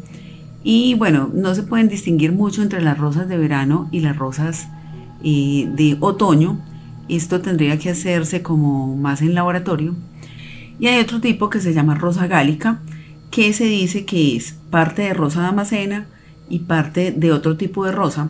Y 0.64 0.96
bueno, 0.96 1.30
no 1.34 1.54
se 1.54 1.64
pueden 1.64 1.88
distinguir 1.88 2.32
mucho 2.32 2.62
entre 2.62 2.82
las 2.82 2.98
rosas 2.98 3.28
de 3.28 3.38
verano 3.38 3.88
y 3.92 4.00
las 4.00 4.18
rosas 4.18 4.68
eh, 5.24 5.70
de 5.76 5.98
otoño. 6.00 6.60
Esto 7.08 7.42
tendría 7.42 7.78
que 7.78 7.92
hacerse 7.92 8.42
como 8.42 8.96
más 8.96 9.22
en 9.22 9.36
laboratorio. 9.36 9.96
Y 10.80 10.88
hay 10.88 11.00
otro 11.00 11.22
tipo 11.22 11.50
que 11.50 11.62
se 11.62 11.74
llama 11.74 11.96
rosa 11.96 12.28
gálica, 12.28 12.80
que 13.32 13.54
se 13.54 13.66
dice 13.66 14.06
que 14.06 14.36
es 14.36 14.56
parte 14.70 15.04
de 15.04 15.14
rosa 15.14 15.42
damascena 15.42 16.08
y 16.50 16.60
parte 16.60 17.12
de 17.12 17.32
otro 17.32 17.58
tipo 17.58 17.86
de 17.86 17.92
rosa, 17.92 18.30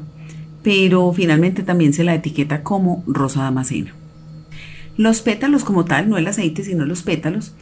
pero 0.63 1.11
finalmente 1.13 1.63
también 1.63 1.93
se 1.93 2.03
la 2.03 2.15
etiqueta 2.15 2.63
como 2.63 3.03
rosa 3.07 3.43
damascena. 3.43 3.93
Los 4.97 5.21
pétalos 5.21 5.63
como 5.63 5.85
tal, 5.85 6.09
no 6.09 6.17
el 6.17 6.27
aceite, 6.27 6.63
sino 6.63 6.85
los 6.85 7.03
pétalos, 7.03 7.53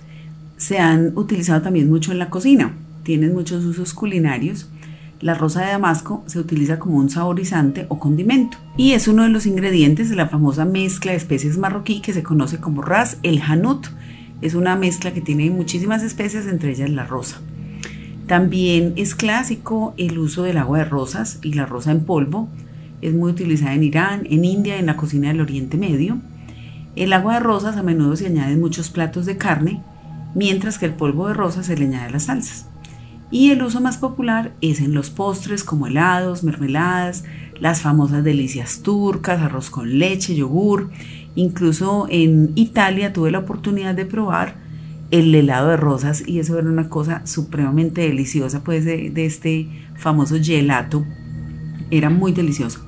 se 0.58 0.80
han 0.80 1.18
utilizado 1.18 1.62
también 1.62 1.90
mucho 1.90 2.12
en 2.12 2.20
la 2.20 2.30
cocina. 2.30 2.74
Tienen 3.04 3.34
muchos 3.34 3.66
usos 3.66 3.94
culinarios 3.94 4.70
la 5.24 5.36
rosa 5.36 5.62
de 5.62 5.72
damasco 5.72 6.22
se 6.28 6.38
utiliza 6.38 6.80
como 6.80 6.98
un 6.98 7.10
saborizante 7.10 7.86
o 7.88 7.98
condimento 7.98 8.58
y 8.76 8.92
es 8.92 9.08
uno 9.08 9.24
de 9.24 9.30
los 9.30 9.46
ingredientes 9.46 10.10
de 10.10 10.18
la 10.18 10.28
famosa 10.28 10.66
mezcla 10.66 11.14
de 11.14 11.18
especies 11.18 11.58
marroquí 11.58 12.02
que 12.02 12.12
se 12.12 12.24
conoce 12.24 12.58
como 12.58 12.82
ras 12.82 13.20
el 13.24 13.42
hanut. 13.42 13.88
Es 14.44 14.56
una 14.56 14.76
mezcla 14.76 15.14
que 15.14 15.22
tiene 15.22 15.50
muchísimas 15.50 16.04
especies, 16.04 16.48
entre 16.48 16.72
ellas 16.72 16.90
la 16.90 17.06
rosa. 17.06 17.40
También 18.28 18.92
es 18.98 19.16
clásico 19.16 19.94
el 19.96 20.20
uso 20.20 20.44
del 20.44 20.58
agua 20.58 20.80
de 20.80 20.84
rosas 20.84 21.40
y 21.42 21.54
la 21.54 21.66
rosa 21.66 21.92
en 21.92 22.04
polvo. 22.04 22.50
Es 23.02 23.14
muy 23.14 23.32
utilizada 23.32 23.74
en 23.74 23.84
Irán, 23.84 24.28
en 24.30 24.44
India, 24.44 24.78
en 24.78 24.88
la 24.88 24.98
cocina 24.98 25.30
del 25.30 25.40
Oriente 25.40 25.78
Medio. 25.78 26.20
El 26.98 27.14
agua 27.14 27.36
de 27.36 27.40
rosas 27.40 27.78
a 27.78 27.84
menudo 27.84 28.18
se 28.18 28.28
añade 28.28 28.52
en 28.52 28.60
muchos 28.60 28.90
platos 28.90 29.26
de 29.26 29.38
carne, 29.38 29.82
mientras 30.36 30.78
que 30.78 30.88
el 30.88 30.94
polvo 30.94 31.30
de 31.30 31.36
rosas 31.36 31.68
se 31.68 31.78
le 31.78 31.86
añade 31.86 32.08
a 32.08 32.12
las 32.12 32.24
salsas 32.24 32.68
y 33.34 33.50
el 33.50 33.64
uso 33.64 33.82
más 33.82 33.98
popular 33.98 34.54
es 34.62 34.80
en 34.80 34.94
los 34.94 35.10
postres 35.10 35.64
como 35.64 35.88
helados, 35.88 36.44
mermeladas, 36.44 37.24
las 37.60 37.82
famosas 37.82 38.24
delicias 38.24 38.82
turcas, 38.82 39.42
arroz 39.42 39.70
con 39.70 40.00
leche, 40.00 40.36
yogur. 40.36 40.90
Incluso 41.36 42.08
en 42.10 42.52
Italia 42.56 43.14
tuve 43.14 43.32
la 43.32 43.40
oportunidad 43.40 43.96
de 43.96 44.06
probar 44.06 44.56
el 45.12 45.34
helado 45.34 45.70
de 45.70 45.78
rosas 45.78 46.24
y 46.28 46.40
eso 46.40 46.58
era 46.58 46.70
una 46.70 46.90
cosa 46.90 47.26
supremamente 47.26 48.02
deliciosa, 48.02 48.64
pues 48.64 48.86
de, 48.86 49.10
de 49.10 49.26
este 49.26 49.68
famoso 49.96 50.36
gelato. 50.42 51.06
Era 51.92 52.10
muy 52.10 52.32
delicioso. 52.32 52.86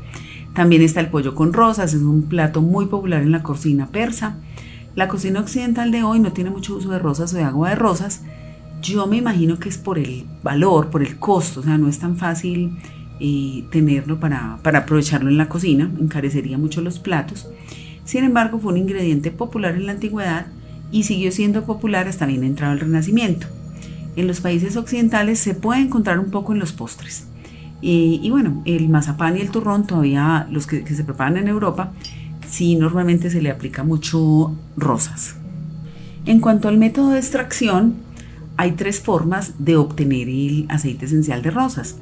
También 0.54 0.82
está 0.82 1.02
el 1.02 1.10
pollo 1.10 1.36
con 1.36 1.54
rosas, 1.54 1.94
es 1.94 2.02
un 2.02 2.24
plato 2.24 2.62
muy 2.62 2.86
popular 2.86 3.22
en 3.22 3.32
la 3.32 3.44
cocina 3.44 3.88
persa. 3.88 4.38
La 4.96 5.08
cocina 5.08 5.42
occidental 5.42 5.92
de 5.92 6.04
hoy 6.04 6.20
no 6.20 6.32
tiene 6.32 6.50
mucho 6.50 6.78
uso 6.78 6.90
de 6.90 7.00
rosas 7.00 7.34
o 7.34 7.38
de 7.38 7.44
agua 7.44 7.70
de 7.70 7.76
rosas, 7.76 8.22
yo 8.86 9.08
me 9.08 9.18
imagino 9.18 9.58
que 9.58 9.70
es 9.70 9.78
por 9.78 9.98
el 9.98 10.26
valor, 10.44 10.90
por 10.90 11.02
el 11.02 11.18
costo, 11.18 11.62
o 11.62 11.64
sea, 11.64 11.78
no 11.78 11.88
es 11.88 12.00
tan 12.00 12.18
fácil 12.18 12.78
eh, 13.20 13.66
tenerlo 13.72 14.20
para, 14.20 14.60
para 14.64 14.80
aprovecharlo 14.80 15.30
en 15.30 15.38
la 15.38 15.50
cocina, 15.50 15.92
encarecería 16.00 16.58
mucho 16.58 16.82
los 16.82 17.00
platos. 17.00 17.48
Sin 18.04 18.24
embargo, 18.24 18.60
fue 18.60 18.74
un 18.74 18.80
ingrediente 18.80 19.32
popular 19.32 19.76
en 19.76 19.86
la 19.86 19.94
antigüedad 19.94 20.48
y 20.92 21.04
siguió 21.04 21.32
siendo 21.32 21.64
popular 21.66 22.08
hasta 22.08 22.26
bien 22.26 22.44
entrado 22.44 22.74
el 22.74 22.80
Renacimiento. 22.80 23.48
En 24.16 24.28
los 24.28 24.42
países 24.42 24.78
occidentales 24.78 25.40
se 25.40 25.56
puede 25.56 25.82
encontrar 25.82 26.20
un 26.20 26.32
poco 26.32 26.54
en 26.54 26.60
los 26.60 26.72
postres. 26.72 27.28
y 27.82 28.28
bueno, 28.32 28.64
el 28.66 28.90
mazapán 28.90 29.38
y 29.38 29.42
el 29.42 29.52
turrón, 29.52 29.86
todavía 29.86 30.48
los 30.50 30.66
que, 30.66 30.84
que 30.84 30.96
se 30.96 31.04
preparan 31.04 31.38
en 31.38 31.48
Europa, 31.48 31.92
sí 32.50 32.76
normalmente 32.76 33.30
se 33.30 33.42
le 33.42 33.52
aplica 33.52 33.84
mucho 33.84 34.56
rosas. 34.78 35.36
En 36.26 36.40
cuanto 36.40 36.68
al 36.68 36.78
método 36.78 37.12
de 37.12 37.20
extracción, 37.20 37.96
hay 38.58 38.72
tres 38.72 39.00
formas 39.00 39.54
de 39.60 39.76
obtener 39.76 40.30
el 40.30 40.66
aceite 40.70 41.06
esencial 41.06 41.42
de 41.42 41.52
rosas. 41.52 41.98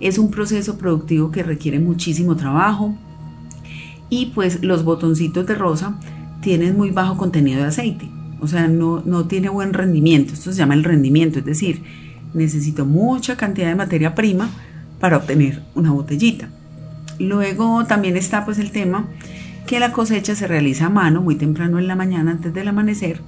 Es 0.00 0.18
un 0.18 0.30
proceso 0.30 0.78
productivo 0.78 1.30
que 1.30 1.42
requiere 1.42 1.78
muchísimo 1.78 2.36
trabajo 2.36 2.96
y 4.10 4.26
pues 4.26 4.62
los 4.62 4.84
botoncitos 4.84 5.46
de 5.46 5.54
rosa 5.54 5.98
tienen 6.40 6.76
muy 6.76 6.90
bajo 6.90 7.16
contenido 7.16 7.60
de 7.62 7.68
aceite, 7.68 8.08
o 8.40 8.46
sea, 8.46 8.68
no, 8.68 9.02
no 9.04 9.26
tiene 9.26 9.48
buen 9.48 9.72
rendimiento, 9.72 10.34
esto 10.34 10.52
se 10.52 10.58
llama 10.58 10.74
el 10.74 10.84
rendimiento, 10.84 11.40
es 11.40 11.44
decir, 11.44 11.82
necesito 12.34 12.84
mucha 12.84 13.36
cantidad 13.36 13.68
de 13.68 13.74
materia 13.74 14.14
prima 14.14 14.48
para 15.00 15.16
obtener 15.16 15.62
una 15.74 15.90
botellita. 15.90 16.50
Luego 17.18 17.84
también 17.86 18.16
está 18.16 18.44
pues 18.44 18.58
el 18.58 18.70
tema 18.70 19.08
que 19.66 19.80
la 19.80 19.92
cosecha 19.92 20.34
se 20.34 20.46
realiza 20.46 20.86
a 20.86 20.90
mano 20.90 21.22
muy 21.22 21.34
temprano 21.34 21.78
en 21.78 21.88
la 21.88 21.96
mañana 21.96 22.30
antes 22.30 22.54
del 22.54 22.68
amanecer 22.68 23.20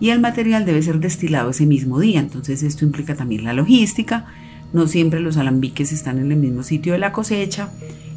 y 0.00 0.10
el 0.10 0.20
material 0.20 0.64
debe 0.64 0.82
ser 0.82 1.00
destilado 1.00 1.50
ese 1.50 1.66
mismo 1.66 1.98
día. 1.98 2.20
Entonces 2.20 2.62
esto 2.62 2.84
implica 2.84 3.14
también 3.14 3.44
la 3.44 3.52
logística. 3.52 4.26
No 4.72 4.86
siempre 4.86 5.20
los 5.20 5.36
alambiques 5.36 5.92
están 5.92 6.18
en 6.18 6.32
el 6.32 6.38
mismo 6.38 6.62
sitio 6.62 6.92
de 6.92 6.98
la 6.98 7.12
cosecha. 7.12 7.70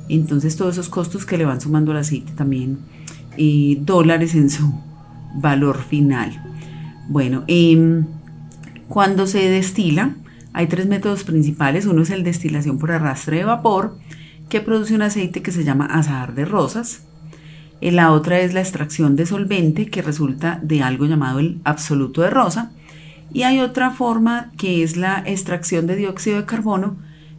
Entonces 0.07 0.55
todos 0.55 0.75
esos 0.75 0.89
costos 0.89 1.25
que 1.25 1.38
le 1.38 1.45
van 1.45 1.62
sumando 1.62 1.91
al 1.91 1.97
aceite 1.97 2.31
también 2.33 2.79
eh, 3.38 3.77
dólares 3.81 4.35
en 4.35 4.50
su 4.50 4.74
valor 5.35 5.83
final. 5.83 6.41
Bueno, 7.07 7.43
em, 7.47 8.05
cuando 8.88 9.27
se 9.27 9.50
destila, 9.50 10.15
hay 10.53 10.67
tres 10.67 10.88
métodos 10.88 11.24
principales. 11.24 11.85
Uno 11.85 12.03
es 12.03 12.09
el 12.09 12.24
destilación 12.24 12.79
por 12.79 12.91
arrastre 12.91 13.38
de 13.38 13.45
vapor, 13.45 13.97
que 14.50 14.62
produce 14.62 14.95
un 14.95 15.01
aceite 15.01 15.41
que 15.41 15.51
se 15.51 15.63
llama 15.63 15.85
azahar 15.85 16.33
de 16.35 16.45
rosas. 16.45 17.03
La 17.81 18.12
otra 18.12 18.39
es 18.39 18.53
la 18.53 18.62
extracción 18.62 19.15
de 19.15 19.25
solvente 19.25 19.88
que 19.88 20.01
resulta 20.01 20.59
de 20.63 20.81
algo 20.81 21.05
llamado 21.05 21.39
el 21.39 21.59
absoluto 21.65 22.21
de 22.21 22.29
rosa. 22.29 22.71
Y 23.34 23.44
hay 23.44 23.60
otra 23.60 23.91
forma 23.91 24.51
que 24.58 24.84
es 24.84 24.98
la 24.98 25.24
extracción 25.25 25.88
de 25.88 25.96
dióxido 25.96 26.38
de 26.38 26.46
carbono 26.46 26.98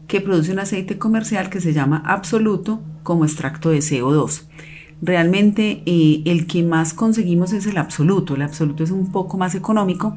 que 0.09 0.21
produce 0.21 0.53
un 0.53 0.59
aceite 0.59 0.99
comercial 0.99 1.51
que 1.51 1.61
se 1.61 1.73
llama 1.73 2.03
absoluto 2.05 2.81
como 3.03 3.25
extracto 3.25 3.71
de 3.71 3.79
CO2. 3.79 4.43
Realmente 5.03 5.83
eh, 5.85 6.23
el 6.25 6.47
que 6.47 6.63
más 6.63 6.95
conseguimos 6.95 7.53
es 7.53 7.67
el 7.67 7.79
absoluto. 7.79 8.35
El 8.35 8.43
absoluto 8.43 8.85
es 8.85 8.91
un 8.91 9.13
poco 9.13 9.37
más 9.37 9.55
económico, 9.55 10.17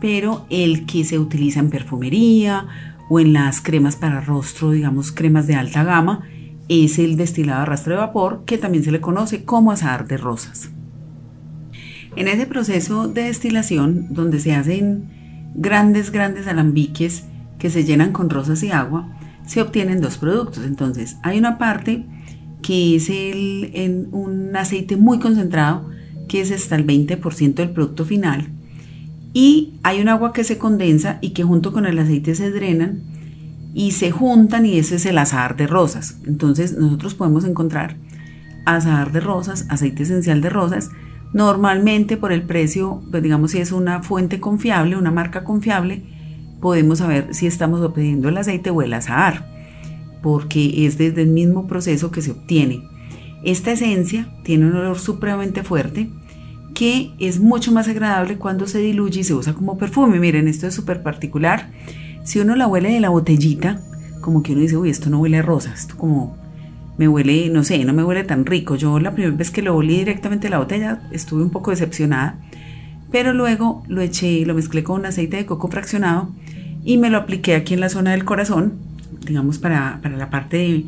pero 0.00 0.46
el 0.50 0.86
que 0.86 1.04
se 1.04 1.18
utiliza 1.18 1.60
en 1.60 1.70
perfumería 1.70 2.66
o 3.08 3.20
en 3.20 3.32
las 3.32 3.60
cremas 3.60 3.96
para 3.96 4.20
rostro, 4.20 4.70
digamos 4.70 5.12
cremas 5.12 5.46
de 5.46 5.54
alta 5.54 5.84
gama, 5.84 6.22
es 6.68 6.98
el 6.98 7.16
destilado 7.16 7.62
a 7.62 7.64
rastro 7.64 7.94
de 7.94 8.00
vapor, 8.00 8.42
que 8.44 8.58
también 8.58 8.84
se 8.84 8.92
le 8.92 9.00
conoce 9.00 9.44
como 9.44 9.72
azahar 9.72 10.06
de 10.06 10.18
rosas. 10.18 10.70
En 12.18 12.26
ese 12.26 12.46
proceso 12.46 13.06
de 13.06 13.22
destilación, 13.22 14.08
donde 14.10 14.40
se 14.40 14.52
hacen 14.52 15.04
grandes, 15.54 16.10
grandes 16.10 16.48
alambiques 16.48 17.22
que 17.60 17.70
se 17.70 17.84
llenan 17.84 18.10
con 18.10 18.28
rosas 18.28 18.60
y 18.64 18.72
agua, 18.72 19.16
se 19.46 19.62
obtienen 19.62 20.00
dos 20.00 20.18
productos. 20.18 20.64
Entonces, 20.64 21.16
hay 21.22 21.38
una 21.38 21.58
parte 21.58 22.06
que 22.60 22.96
es 22.96 23.08
el, 23.08 23.70
en 23.72 24.08
un 24.10 24.56
aceite 24.56 24.96
muy 24.96 25.20
concentrado, 25.20 25.88
que 26.26 26.40
es 26.40 26.50
hasta 26.50 26.74
el 26.74 26.84
20% 26.88 27.54
del 27.54 27.70
producto 27.70 28.04
final, 28.04 28.48
y 29.32 29.74
hay 29.84 30.00
un 30.00 30.08
agua 30.08 30.32
que 30.32 30.42
se 30.42 30.58
condensa 30.58 31.18
y 31.20 31.30
que 31.30 31.44
junto 31.44 31.72
con 31.72 31.86
el 31.86 32.00
aceite 32.00 32.34
se 32.34 32.50
drenan 32.50 33.00
y 33.74 33.92
se 33.92 34.10
juntan 34.10 34.66
y 34.66 34.76
ese 34.76 34.96
es 34.96 35.06
el 35.06 35.18
azahar 35.18 35.56
de 35.56 35.68
rosas. 35.68 36.18
Entonces 36.26 36.76
nosotros 36.76 37.14
podemos 37.14 37.44
encontrar 37.44 37.96
azahar 38.64 39.12
de 39.12 39.20
rosas, 39.20 39.66
aceite 39.68 40.02
esencial 40.02 40.40
de 40.40 40.50
rosas, 40.50 40.90
normalmente 41.32 42.16
por 42.16 42.32
el 42.32 42.42
precio, 42.42 43.02
pues 43.10 43.22
digamos 43.22 43.52
si 43.52 43.58
es 43.58 43.72
una 43.72 44.02
fuente 44.02 44.40
confiable, 44.40 44.96
una 44.96 45.10
marca 45.10 45.44
confiable, 45.44 46.02
podemos 46.60 46.98
saber 46.98 47.34
si 47.34 47.46
estamos 47.46 47.80
obteniendo 47.80 48.28
el 48.28 48.38
aceite 48.38 48.70
o 48.70 48.82
el 48.82 48.92
azahar, 48.94 49.46
porque 50.22 50.86
es 50.86 50.98
desde 50.98 51.22
el 51.22 51.28
mismo 51.28 51.66
proceso 51.66 52.10
que 52.10 52.22
se 52.22 52.32
obtiene. 52.32 52.82
Esta 53.44 53.72
esencia 53.72 54.34
tiene 54.42 54.66
un 54.66 54.76
olor 54.76 54.98
supremamente 54.98 55.62
fuerte 55.62 56.10
que 56.74 57.12
es 57.18 57.40
mucho 57.40 57.72
más 57.72 57.88
agradable 57.88 58.36
cuando 58.36 58.66
se 58.66 58.78
diluye 58.78 59.20
y 59.20 59.24
se 59.24 59.34
usa 59.34 59.52
como 59.52 59.78
perfume. 59.78 60.20
Miren, 60.20 60.46
esto 60.46 60.66
es 60.66 60.74
súper 60.74 61.02
particular 61.02 61.70
si 62.28 62.40
uno 62.40 62.54
la 62.56 62.66
huele 62.66 62.92
de 62.92 63.00
la 63.00 63.08
botellita, 63.08 63.80
como 64.20 64.42
que 64.42 64.52
uno 64.52 64.60
dice, 64.60 64.76
uy, 64.76 64.90
esto 64.90 65.08
no 65.08 65.18
huele 65.18 65.38
a 65.38 65.42
rosas, 65.42 65.80
esto 65.80 65.96
como 65.96 66.36
me 66.98 67.08
huele, 67.08 67.48
no 67.48 67.64
sé, 67.64 67.84
no 67.84 67.94
me 67.94 68.04
huele 68.04 68.24
tan 68.24 68.44
rico. 68.44 68.76
Yo 68.76 68.98
la 68.98 69.12
primera 69.12 69.34
vez 69.34 69.50
que 69.50 69.62
lo 69.62 69.74
olí 69.74 69.98
directamente 69.98 70.48
a 70.48 70.50
la 70.50 70.58
botella 70.58 71.00
estuve 71.12 71.42
un 71.42 71.50
poco 71.50 71.70
decepcionada, 71.70 72.38
pero 73.10 73.32
luego 73.32 73.84
lo 73.88 74.02
eché, 74.02 74.44
lo 74.44 74.54
mezclé 74.54 74.82
con 74.82 75.00
un 75.00 75.06
aceite 75.06 75.38
de 75.38 75.46
coco 75.46 75.68
fraccionado 75.68 76.30
y 76.84 76.98
me 76.98 77.08
lo 77.08 77.18
apliqué 77.18 77.54
aquí 77.54 77.74
en 77.74 77.80
la 77.80 77.88
zona 77.88 78.10
del 78.10 78.24
corazón, 78.24 78.74
digamos 79.24 79.58
para, 79.58 80.00
para 80.02 80.16
la 80.16 80.28
parte 80.28 80.56
de 80.56 80.84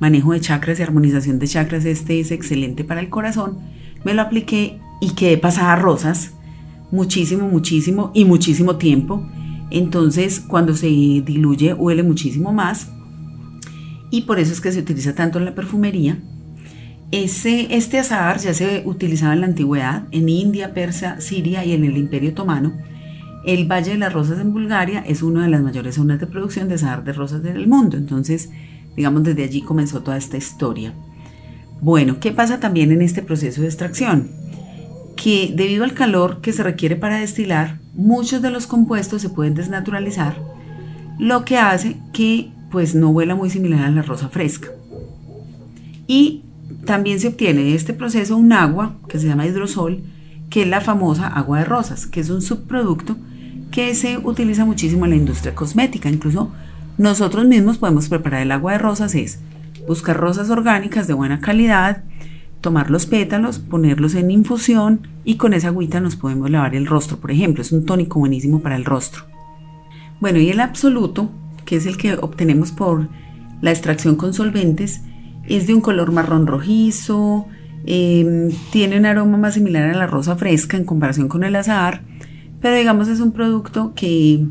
manejo 0.00 0.32
de 0.32 0.40
chakras 0.40 0.80
y 0.80 0.82
armonización 0.82 1.38
de 1.38 1.46
chakras, 1.46 1.84
este 1.84 2.20
es 2.20 2.30
excelente 2.30 2.82
para 2.82 3.00
el 3.00 3.10
corazón. 3.10 3.58
Me 4.02 4.14
lo 4.14 4.22
apliqué 4.22 4.80
y 5.00 5.10
quedé 5.10 5.36
pasada 5.36 5.76
rosas, 5.76 6.32
muchísimo, 6.90 7.48
muchísimo 7.48 8.10
y 8.14 8.24
muchísimo 8.24 8.76
tiempo. 8.76 9.26
Entonces, 9.70 10.40
cuando 10.40 10.74
se 10.74 10.86
diluye, 10.86 11.74
huele 11.74 12.02
muchísimo 12.02 12.52
más. 12.52 12.90
Y 14.10 14.22
por 14.22 14.38
eso 14.38 14.52
es 14.52 14.60
que 14.60 14.72
se 14.72 14.80
utiliza 14.80 15.14
tanto 15.14 15.38
en 15.38 15.44
la 15.44 15.54
perfumería. 15.54 16.18
Ese, 17.12 17.74
este 17.74 17.98
azahar 17.98 18.38
ya 18.38 18.54
se 18.54 18.82
utilizaba 18.84 19.32
en 19.32 19.40
la 19.40 19.46
antigüedad, 19.46 20.04
en 20.12 20.28
India, 20.28 20.74
Persia, 20.74 21.20
Siria 21.20 21.64
y 21.64 21.72
en 21.72 21.84
el 21.84 21.96
Imperio 21.96 22.30
Otomano. 22.30 22.72
El 23.44 23.70
Valle 23.70 23.92
de 23.92 23.98
las 23.98 24.12
Rosas 24.12 24.38
en 24.38 24.52
Bulgaria 24.52 25.02
es 25.06 25.22
una 25.22 25.42
de 25.42 25.48
las 25.48 25.62
mayores 25.62 25.94
zonas 25.94 26.20
de 26.20 26.26
producción 26.26 26.68
de 26.68 26.74
azahar 26.74 27.02
de 27.04 27.12
rosas 27.12 27.42
del 27.42 27.66
mundo. 27.66 27.96
Entonces, 27.96 28.50
digamos, 28.96 29.24
desde 29.24 29.44
allí 29.44 29.62
comenzó 29.62 30.02
toda 30.02 30.16
esta 30.16 30.36
historia. 30.36 30.92
Bueno, 31.80 32.20
¿qué 32.20 32.32
pasa 32.32 32.60
también 32.60 32.92
en 32.92 33.00
este 33.00 33.22
proceso 33.22 33.62
de 33.62 33.68
extracción? 33.68 34.30
Que 35.16 35.52
debido 35.56 35.84
al 35.84 35.94
calor 35.94 36.40
que 36.42 36.52
se 36.52 36.62
requiere 36.62 36.96
para 36.96 37.18
destilar, 37.18 37.80
muchos 37.94 38.42
de 38.42 38.50
los 38.50 38.66
compuestos 38.66 39.22
se 39.22 39.30
pueden 39.30 39.54
desnaturalizar, 39.54 40.36
lo 41.18 41.44
que 41.44 41.58
hace 41.58 41.96
que 42.12 42.52
pues 42.70 42.94
no 42.94 43.10
huela 43.10 43.34
muy 43.34 43.50
similar 43.50 43.84
a 43.84 43.90
la 43.90 44.02
rosa 44.02 44.28
fresca. 44.28 44.68
Y 46.06 46.42
también 46.84 47.20
se 47.20 47.28
obtiene 47.28 47.62
de 47.62 47.74
este 47.74 47.94
proceso 47.94 48.36
un 48.36 48.52
agua 48.52 48.96
que 49.08 49.18
se 49.18 49.26
llama 49.26 49.46
hidrosol, 49.46 50.02
que 50.48 50.62
es 50.62 50.68
la 50.68 50.80
famosa 50.80 51.26
agua 51.28 51.58
de 51.58 51.64
rosas, 51.64 52.06
que 52.06 52.20
es 52.20 52.30
un 52.30 52.42
subproducto 52.42 53.16
que 53.70 53.94
se 53.94 54.18
utiliza 54.18 54.64
muchísimo 54.64 55.04
en 55.04 55.10
la 55.12 55.16
industria 55.16 55.54
cosmética. 55.54 56.08
Incluso 56.08 56.50
nosotros 56.98 57.46
mismos 57.46 57.78
podemos 57.78 58.08
preparar 58.08 58.42
el 58.42 58.52
agua 58.52 58.72
de 58.72 58.78
rosas, 58.78 59.14
es 59.14 59.38
buscar 59.86 60.16
rosas 60.16 60.50
orgánicas 60.50 61.06
de 61.06 61.14
buena 61.14 61.40
calidad, 61.40 62.02
tomar 62.60 62.90
los 62.90 63.06
pétalos, 63.06 63.58
ponerlos 63.58 64.14
en 64.14 64.30
infusión 64.30 65.08
y 65.24 65.36
con 65.36 65.54
esa 65.54 65.68
agüita 65.68 66.00
nos 66.00 66.16
podemos 66.16 66.50
lavar 66.50 66.74
el 66.74 66.86
rostro, 66.86 67.18
por 67.18 67.30
ejemplo. 67.30 67.62
Es 67.62 67.72
un 67.72 67.86
tónico 67.86 68.18
buenísimo 68.18 68.60
para 68.60 68.76
el 68.76 68.84
rostro. 68.84 69.24
Bueno, 70.20 70.38
y 70.38 70.50
el 70.50 70.60
absoluto, 70.60 71.30
que 71.64 71.76
es 71.76 71.86
el 71.86 71.96
que 71.96 72.14
obtenemos 72.14 72.72
por 72.72 73.08
la 73.60 73.70
extracción 73.70 74.16
con 74.16 74.34
solventes, 74.34 75.02
es 75.48 75.66
de 75.66 75.74
un 75.74 75.80
color 75.80 76.12
marrón 76.12 76.46
rojizo, 76.46 77.46
em, 77.86 78.50
tiene 78.70 78.98
un 78.98 79.06
aroma 79.06 79.36
más 79.36 79.54
similar 79.54 79.90
a 79.90 79.96
la 79.96 80.06
rosa 80.06 80.36
fresca 80.36 80.76
en 80.76 80.84
comparación 80.84 81.28
con 81.28 81.44
el 81.44 81.56
azahar, 81.56 82.02
pero 82.60 82.76
digamos 82.76 83.08
es 83.08 83.20
un 83.20 83.32
producto 83.32 83.92
que, 83.94 84.46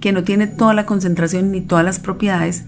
que 0.00 0.12
no 0.12 0.24
tiene 0.24 0.46
toda 0.46 0.74
la 0.74 0.86
concentración 0.86 1.50
ni 1.50 1.60
todas 1.60 1.84
las 1.84 1.98
propiedades 1.98 2.64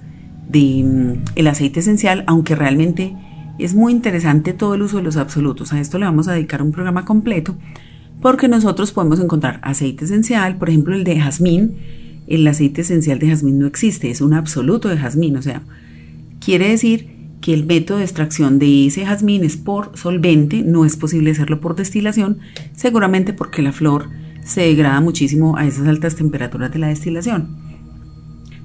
del 0.48 1.22
mm, 1.36 1.48
aceite 1.48 1.80
esencial, 1.80 2.24
aunque 2.26 2.54
realmente 2.54 3.16
es 3.58 3.74
muy 3.74 3.92
interesante 3.92 4.52
todo 4.52 4.74
el 4.74 4.82
uso 4.82 4.98
de 4.98 5.02
los 5.02 5.16
absolutos. 5.16 5.72
A 5.72 5.80
esto 5.80 5.98
le 5.98 6.06
vamos 6.06 6.28
a 6.28 6.32
dedicar 6.32 6.62
un 6.62 6.72
programa 6.72 7.04
completo 7.04 7.56
porque 8.20 8.48
nosotros 8.48 8.92
podemos 8.92 9.20
encontrar 9.20 9.60
aceite 9.62 10.04
esencial, 10.04 10.56
por 10.56 10.68
ejemplo 10.68 10.94
el 10.94 11.04
de 11.04 11.20
jazmín. 11.20 11.76
El 12.30 12.46
aceite 12.46 12.80
esencial 12.80 13.18
de 13.18 13.28
jazmín 13.28 13.58
no 13.58 13.66
existe, 13.66 14.10
es 14.10 14.22
un 14.22 14.32
absoluto 14.32 14.88
de 14.88 14.96
jazmín, 14.96 15.36
o 15.36 15.42
sea, 15.42 15.62
quiere 16.42 16.70
decir 16.70 17.10
que 17.40 17.52
el 17.52 17.66
método 17.66 17.98
de 17.98 18.04
extracción 18.04 18.58
de 18.58 18.86
ese 18.86 19.04
jazmín 19.04 19.44
es 19.44 19.56
por 19.56 19.98
solvente, 19.98 20.62
no 20.62 20.84
es 20.84 20.96
posible 20.96 21.32
hacerlo 21.32 21.60
por 21.60 21.74
destilación, 21.74 22.38
seguramente 22.74 23.32
porque 23.32 23.62
la 23.62 23.72
flor 23.72 24.08
se 24.44 24.62
degrada 24.62 25.00
muchísimo 25.00 25.56
a 25.56 25.66
esas 25.66 25.86
altas 25.88 26.16
temperaturas 26.16 26.72
de 26.72 26.78
la 26.78 26.88
destilación. 26.88 27.56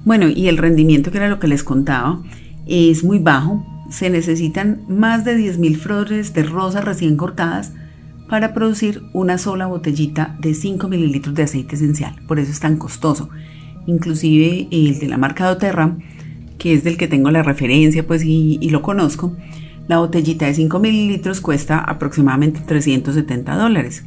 Bueno, 0.04 0.28
y 0.28 0.46
el 0.48 0.58
rendimiento, 0.58 1.10
que 1.10 1.18
era 1.18 1.28
lo 1.28 1.40
que 1.40 1.48
les 1.48 1.64
contaba, 1.64 2.22
es 2.66 3.02
muy 3.02 3.18
bajo, 3.18 3.66
se 3.90 4.10
necesitan 4.10 4.82
más 4.88 5.24
de 5.24 5.36
10.000 5.36 5.76
flores 5.76 6.34
de 6.34 6.44
rosa 6.44 6.80
recién 6.80 7.16
cortadas 7.16 7.72
para 8.28 8.54
producir 8.54 9.02
una 9.12 9.38
sola 9.38 9.66
botellita 9.66 10.36
de 10.40 10.54
5 10.54 10.88
mililitros 10.88 11.34
de 11.34 11.44
aceite 11.44 11.76
esencial. 11.76 12.14
Por 12.26 12.38
eso 12.38 12.50
es 12.50 12.60
tan 12.60 12.76
costoso. 12.76 13.28
Inclusive 13.86 14.68
el 14.70 14.98
de 14.98 15.08
la 15.08 15.18
marca 15.18 15.46
doTERRA, 15.46 15.96
que 16.58 16.74
es 16.74 16.84
del 16.84 16.96
que 16.96 17.08
tengo 17.08 17.30
la 17.30 17.42
referencia 17.42 18.06
pues 18.06 18.24
y, 18.24 18.58
y 18.60 18.70
lo 18.70 18.82
conozco, 18.82 19.36
la 19.88 19.98
botellita 19.98 20.46
de 20.46 20.54
5 20.54 20.78
mililitros 20.78 21.40
cuesta 21.40 21.78
aproximadamente 21.78 22.60
370 22.66 23.56
dólares. 23.56 24.04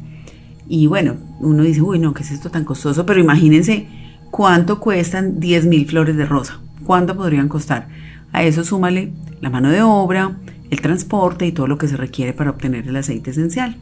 Y 0.68 0.86
bueno, 0.86 1.16
uno 1.40 1.62
dice, 1.62 1.82
uy, 1.82 1.98
no, 1.98 2.14
¿qué 2.14 2.22
es 2.22 2.30
esto 2.30 2.50
tan 2.50 2.64
costoso? 2.64 3.06
Pero 3.06 3.20
imagínense 3.20 3.88
cuánto 4.30 4.78
cuestan 4.78 5.40
10.000 5.40 5.86
flores 5.86 6.16
de 6.16 6.26
rosa. 6.26 6.60
¿Cuánto 6.84 7.16
podrían 7.16 7.48
costar? 7.48 7.88
A 8.32 8.42
eso 8.44 8.62
súmale 8.62 9.12
la 9.40 9.50
mano 9.50 9.70
de 9.70 9.82
obra, 9.82 10.38
el 10.70 10.80
transporte 10.80 11.46
y 11.46 11.52
todo 11.52 11.66
lo 11.66 11.78
que 11.78 11.88
se 11.88 11.96
requiere 11.96 12.32
para 12.32 12.50
obtener 12.50 12.86
el 12.86 12.96
aceite 12.96 13.30
esencial. 13.30 13.76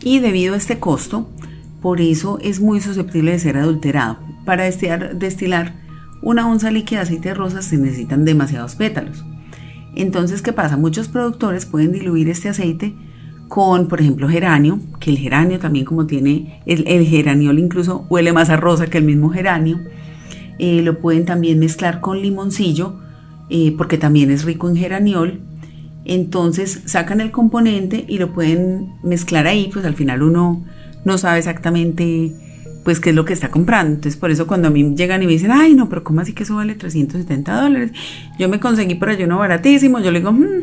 Y 0.00 0.20
debido 0.20 0.54
a 0.54 0.56
este 0.56 0.78
costo, 0.78 1.28
por 1.82 2.00
eso 2.00 2.38
es 2.40 2.60
muy 2.60 2.80
susceptible 2.80 3.32
de 3.32 3.38
ser 3.38 3.56
adulterado. 3.56 4.18
Para 4.46 4.64
destilar, 4.64 5.74
una 6.22 6.48
onza 6.48 6.70
líquida 6.70 7.00
de 7.00 7.02
aceite 7.02 7.28
de 7.30 7.34
rosas 7.34 7.66
se 7.66 7.76
necesitan 7.76 8.24
demasiados 8.24 8.76
pétalos. 8.76 9.24
Entonces, 9.94 10.40
¿qué 10.40 10.52
pasa? 10.52 10.76
Muchos 10.76 11.08
productores 11.08 11.66
pueden 11.66 11.92
diluir 11.92 12.28
este 12.28 12.48
aceite 12.48 12.94
con, 13.48 13.88
por 13.88 14.00
ejemplo, 14.00 14.28
geranio, 14.28 14.80
que 15.00 15.10
el 15.10 15.18
geranio 15.18 15.58
también 15.58 15.84
como 15.84 16.06
tiene, 16.06 16.62
el, 16.66 16.86
el 16.86 17.06
geraniol 17.06 17.58
incluso 17.58 18.06
huele 18.08 18.32
más 18.32 18.50
a 18.50 18.56
rosa 18.56 18.86
que 18.86 18.98
el 18.98 19.04
mismo 19.04 19.30
geranio. 19.30 19.80
Eh, 20.58 20.80
lo 20.82 21.00
pueden 21.00 21.24
también 21.24 21.58
mezclar 21.58 22.00
con 22.00 22.22
limoncillo 22.22 22.98
eh, 23.50 23.74
porque 23.76 23.98
también 23.98 24.30
es 24.30 24.44
rico 24.44 24.68
en 24.68 24.76
geraniol. 24.76 25.40
Entonces 26.04 26.82
sacan 26.86 27.20
el 27.20 27.30
componente 27.30 28.04
y 28.06 28.18
lo 28.18 28.32
pueden 28.32 28.94
mezclar 29.02 29.46
ahí, 29.46 29.70
pues 29.72 29.84
al 29.84 29.94
final 29.94 30.22
uno 30.22 30.64
no 31.04 31.18
sabe 31.18 31.38
exactamente 31.38 32.32
pues 32.86 33.00
qué 33.00 33.10
es 33.10 33.16
lo 33.16 33.24
que 33.24 33.32
está 33.32 33.50
comprando. 33.50 33.94
Entonces 33.94 34.16
por 34.16 34.30
eso 34.30 34.46
cuando 34.46 34.68
a 34.68 34.70
mí 34.70 34.94
llegan 34.94 35.20
y 35.20 35.26
me 35.26 35.32
dicen, 35.32 35.50
ay 35.50 35.74
no, 35.74 35.88
pero 35.88 36.04
¿cómo 36.04 36.20
así 36.20 36.32
que 36.34 36.44
eso 36.44 36.54
vale 36.54 36.76
370 36.76 37.60
dólares? 37.60 37.90
Yo 38.38 38.48
me 38.48 38.60
conseguí 38.60 38.94
por 38.94 39.08
allí 39.08 39.24
uno 39.24 39.38
baratísimo, 39.38 39.98
yo 39.98 40.12
le 40.12 40.20
digo, 40.20 40.30
hmm, 40.30 40.62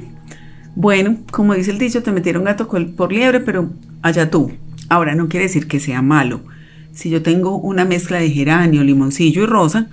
bueno, 0.74 1.18
como 1.32 1.54
dice 1.54 1.72
el 1.72 1.80
dicho, 1.80 2.02
te 2.02 2.14
metieron 2.14 2.46
gato 2.46 2.70
por 2.96 3.12
liebre, 3.12 3.42
pero 3.42 3.70
allá 4.02 4.32
tú. 4.32 4.54
Ahora 4.88 5.16
no 5.16 5.28
quiere 5.28 5.48
decir 5.48 5.68
que 5.68 5.82
sea 5.82 6.02
malo. 6.02 6.40
Si 6.94 7.10
yo 7.10 7.22
tengo 7.22 7.58
una 7.58 7.84
mezcla 7.84 8.20
de 8.20 8.30
geranio, 8.30 8.86
limoncillo 8.86 9.44
y 9.44 9.46
rosa, 9.46 9.90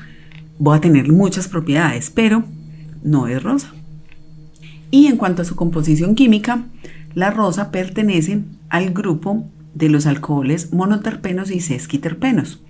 voy 0.60 0.78
a 0.78 0.80
tener 0.80 1.10
muchas 1.10 1.48
propiedades, 1.48 2.10
pero 2.10 2.44
no 3.02 3.26
es 3.26 3.42
rosa. 3.42 3.72
Y 4.92 5.08
en 5.08 5.16
cuanto 5.16 5.42
a 5.42 5.44
su 5.44 5.56
composición 5.56 6.14
química, 6.14 6.62
la 7.12 7.32
rosa 7.32 7.72
pertenece 7.72 8.42
al 8.68 8.90
grupo 8.90 9.50
de 9.74 9.88
los 9.88 10.06
alcoholes 10.06 10.72
monoterpenos 10.72 11.50
y 11.50 11.60
sesquiterpenos. 11.60 12.62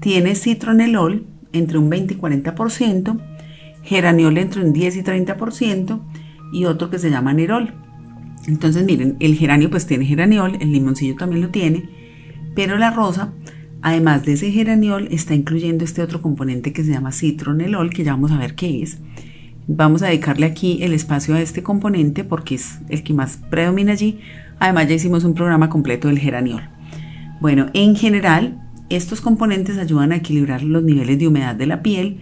Tiene 0.00 0.34
citronelol 0.34 1.26
entre 1.52 1.78
un 1.78 1.88
20 1.88 2.14
y 2.14 2.16
40%, 2.16 3.20
geraniol 3.82 4.38
entre 4.38 4.62
un 4.64 4.72
10 4.72 4.96
y 4.96 5.02
30% 5.02 6.00
y 6.52 6.64
otro 6.64 6.90
que 6.90 6.98
se 6.98 7.10
llama 7.10 7.32
nerol. 7.32 7.74
Entonces 8.46 8.84
miren, 8.84 9.16
el 9.20 9.34
geranio 9.36 9.70
pues 9.70 9.86
tiene 9.86 10.04
geraniol, 10.04 10.56
el 10.60 10.72
limoncillo 10.72 11.16
también 11.16 11.42
lo 11.42 11.48
tiene, 11.48 11.88
pero 12.54 12.76
la 12.76 12.90
rosa, 12.90 13.32
además 13.82 14.24
de 14.24 14.34
ese 14.34 14.52
geraniol, 14.52 15.08
está 15.10 15.34
incluyendo 15.34 15.84
este 15.84 16.02
otro 16.02 16.20
componente 16.20 16.72
que 16.72 16.84
se 16.84 16.92
llama 16.92 17.12
citronelol, 17.12 17.90
que 17.90 18.04
ya 18.04 18.12
vamos 18.12 18.32
a 18.32 18.38
ver 18.38 18.54
qué 18.54 18.82
es 18.82 18.98
Vamos 19.68 20.02
a 20.02 20.06
dedicarle 20.06 20.46
aquí 20.46 20.78
el 20.82 20.92
espacio 20.92 21.34
a 21.34 21.40
este 21.40 21.64
componente 21.64 22.22
porque 22.22 22.54
es 22.54 22.78
el 22.88 23.02
que 23.02 23.12
más 23.12 23.38
predomina 23.50 23.92
allí. 23.92 24.20
Además 24.58 24.88
ya 24.88 24.94
hicimos 24.94 25.24
un 25.24 25.34
programa 25.34 25.68
completo 25.68 26.08
del 26.08 26.18
geraniol. 26.18 26.62
Bueno, 27.40 27.66
en 27.74 27.96
general, 27.96 28.58
estos 28.88 29.20
componentes 29.20 29.78
ayudan 29.78 30.12
a 30.12 30.16
equilibrar 30.16 30.62
los 30.62 30.82
niveles 30.82 31.18
de 31.18 31.28
humedad 31.28 31.54
de 31.54 31.66
la 31.66 31.82
piel. 31.82 32.20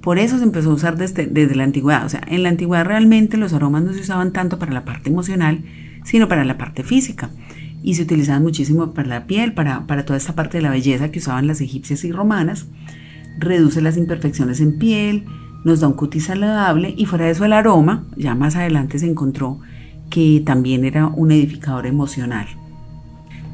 Por 0.00 0.18
eso 0.18 0.38
se 0.38 0.44
empezó 0.44 0.70
a 0.70 0.74
usar 0.74 0.96
desde, 0.96 1.26
desde 1.26 1.54
la 1.54 1.64
antigüedad. 1.64 2.04
O 2.04 2.08
sea, 2.08 2.22
en 2.26 2.42
la 2.42 2.48
antigüedad 2.48 2.84
realmente 2.84 3.36
los 3.36 3.52
aromas 3.52 3.82
no 3.82 3.92
se 3.92 4.00
usaban 4.00 4.32
tanto 4.32 4.58
para 4.58 4.72
la 4.72 4.84
parte 4.84 5.10
emocional, 5.10 5.62
sino 6.04 6.28
para 6.28 6.44
la 6.44 6.58
parte 6.58 6.82
física. 6.82 7.30
Y 7.82 7.94
se 7.94 8.02
utilizaban 8.02 8.42
muchísimo 8.42 8.94
para 8.94 9.08
la 9.08 9.26
piel, 9.26 9.52
para, 9.52 9.86
para 9.86 10.04
toda 10.04 10.16
esta 10.16 10.34
parte 10.34 10.58
de 10.58 10.62
la 10.62 10.70
belleza 10.70 11.10
que 11.10 11.18
usaban 11.18 11.46
las 11.46 11.60
egipcias 11.60 12.04
y 12.04 12.12
romanas. 12.12 12.66
Reduce 13.38 13.82
las 13.82 13.96
imperfecciones 13.96 14.60
en 14.60 14.78
piel, 14.78 15.26
nos 15.64 15.80
da 15.80 15.88
un 15.88 15.94
cutis 15.94 16.26
saludable 16.26 16.94
y 16.96 17.06
fuera 17.06 17.24
de 17.24 17.32
eso 17.32 17.44
el 17.44 17.52
aroma, 17.52 18.06
ya 18.16 18.34
más 18.34 18.54
adelante 18.54 18.98
se 18.98 19.10
encontró 19.10 19.60
que 20.14 20.40
también 20.46 20.84
era 20.84 21.08
un 21.08 21.32
edificador 21.32 21.88
emocional. 21.88 22.46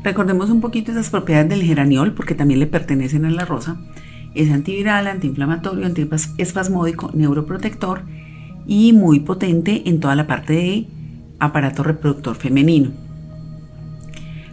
Recordemos 0.04 0.50
un 0.50 0.60
poquito 0.60 0.92
esas 0.92 1.08
propiedades 1.08 1.48
del 1.48 1.62
geraniol 1.62 2.12
porque 2.12 2.34
también 2.34 2.60
le 2.60 2.66
pertenecen 2.66 3.24
a 3.24 3.30
la 3.30 3.46
rosa. 3.46 3.80
Es 4.34 4.50
antiviral, 4.50 5.06
antiinflamatorio, 5.06 5.86
antiespasmódico, 5.86 7.12
neuroprotector 7.14 8.02
y 8.66 8.92
muy 8.92 9.20
potente 9.20 9.88
en 9.88 10.00
toda 10.00 10.14
la 10.14 10.26
parte 10.26 10.52
de 10.52 10.86
aparato 11.38 11.82
reproductor 11.82 12.36
femenino. 12.36 12.90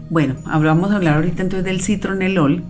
Bueno, 0.09 0.35
vamos 0.45 0.91
a 0.91 0.95
hablar 0.95 1.15
ahorita 1.15 1.43
entonces 1.43 1.65
del 1.65 1.81
citronelol, 1.81 2.63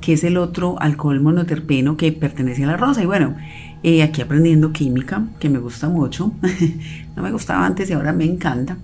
que 0.00 0.12
es 0.12 0.22
el 0.22 0.36
otro 0.36 0.80
alcohol 0.80 1.20
monoterpeno 1.20 1.96
que 1.96 2.12
pertenece 2.12 2.62
a 2.62 2.68
la 2.68 2.76
rosa. 2.76 3.02
Y 3.02 3.06
bueno, 3.06 3.34
eh, 3.84 4.02
aquí 4.02 4.22
aprendiendo 4.22 4.72
química, 4.72 5.26
que 5.38 5.50
me 5.50 5.58
gusta 5.58 5.90
mucho, 5.90 6.32
no 7.16 7.22
me 7.22 7.30
gustaba 7.30 7.66
antes 7.66 7.90
y 7.90 7.92
ahora 7.92 8.14
me 8.14 8.24
encanta. 8.24 8.78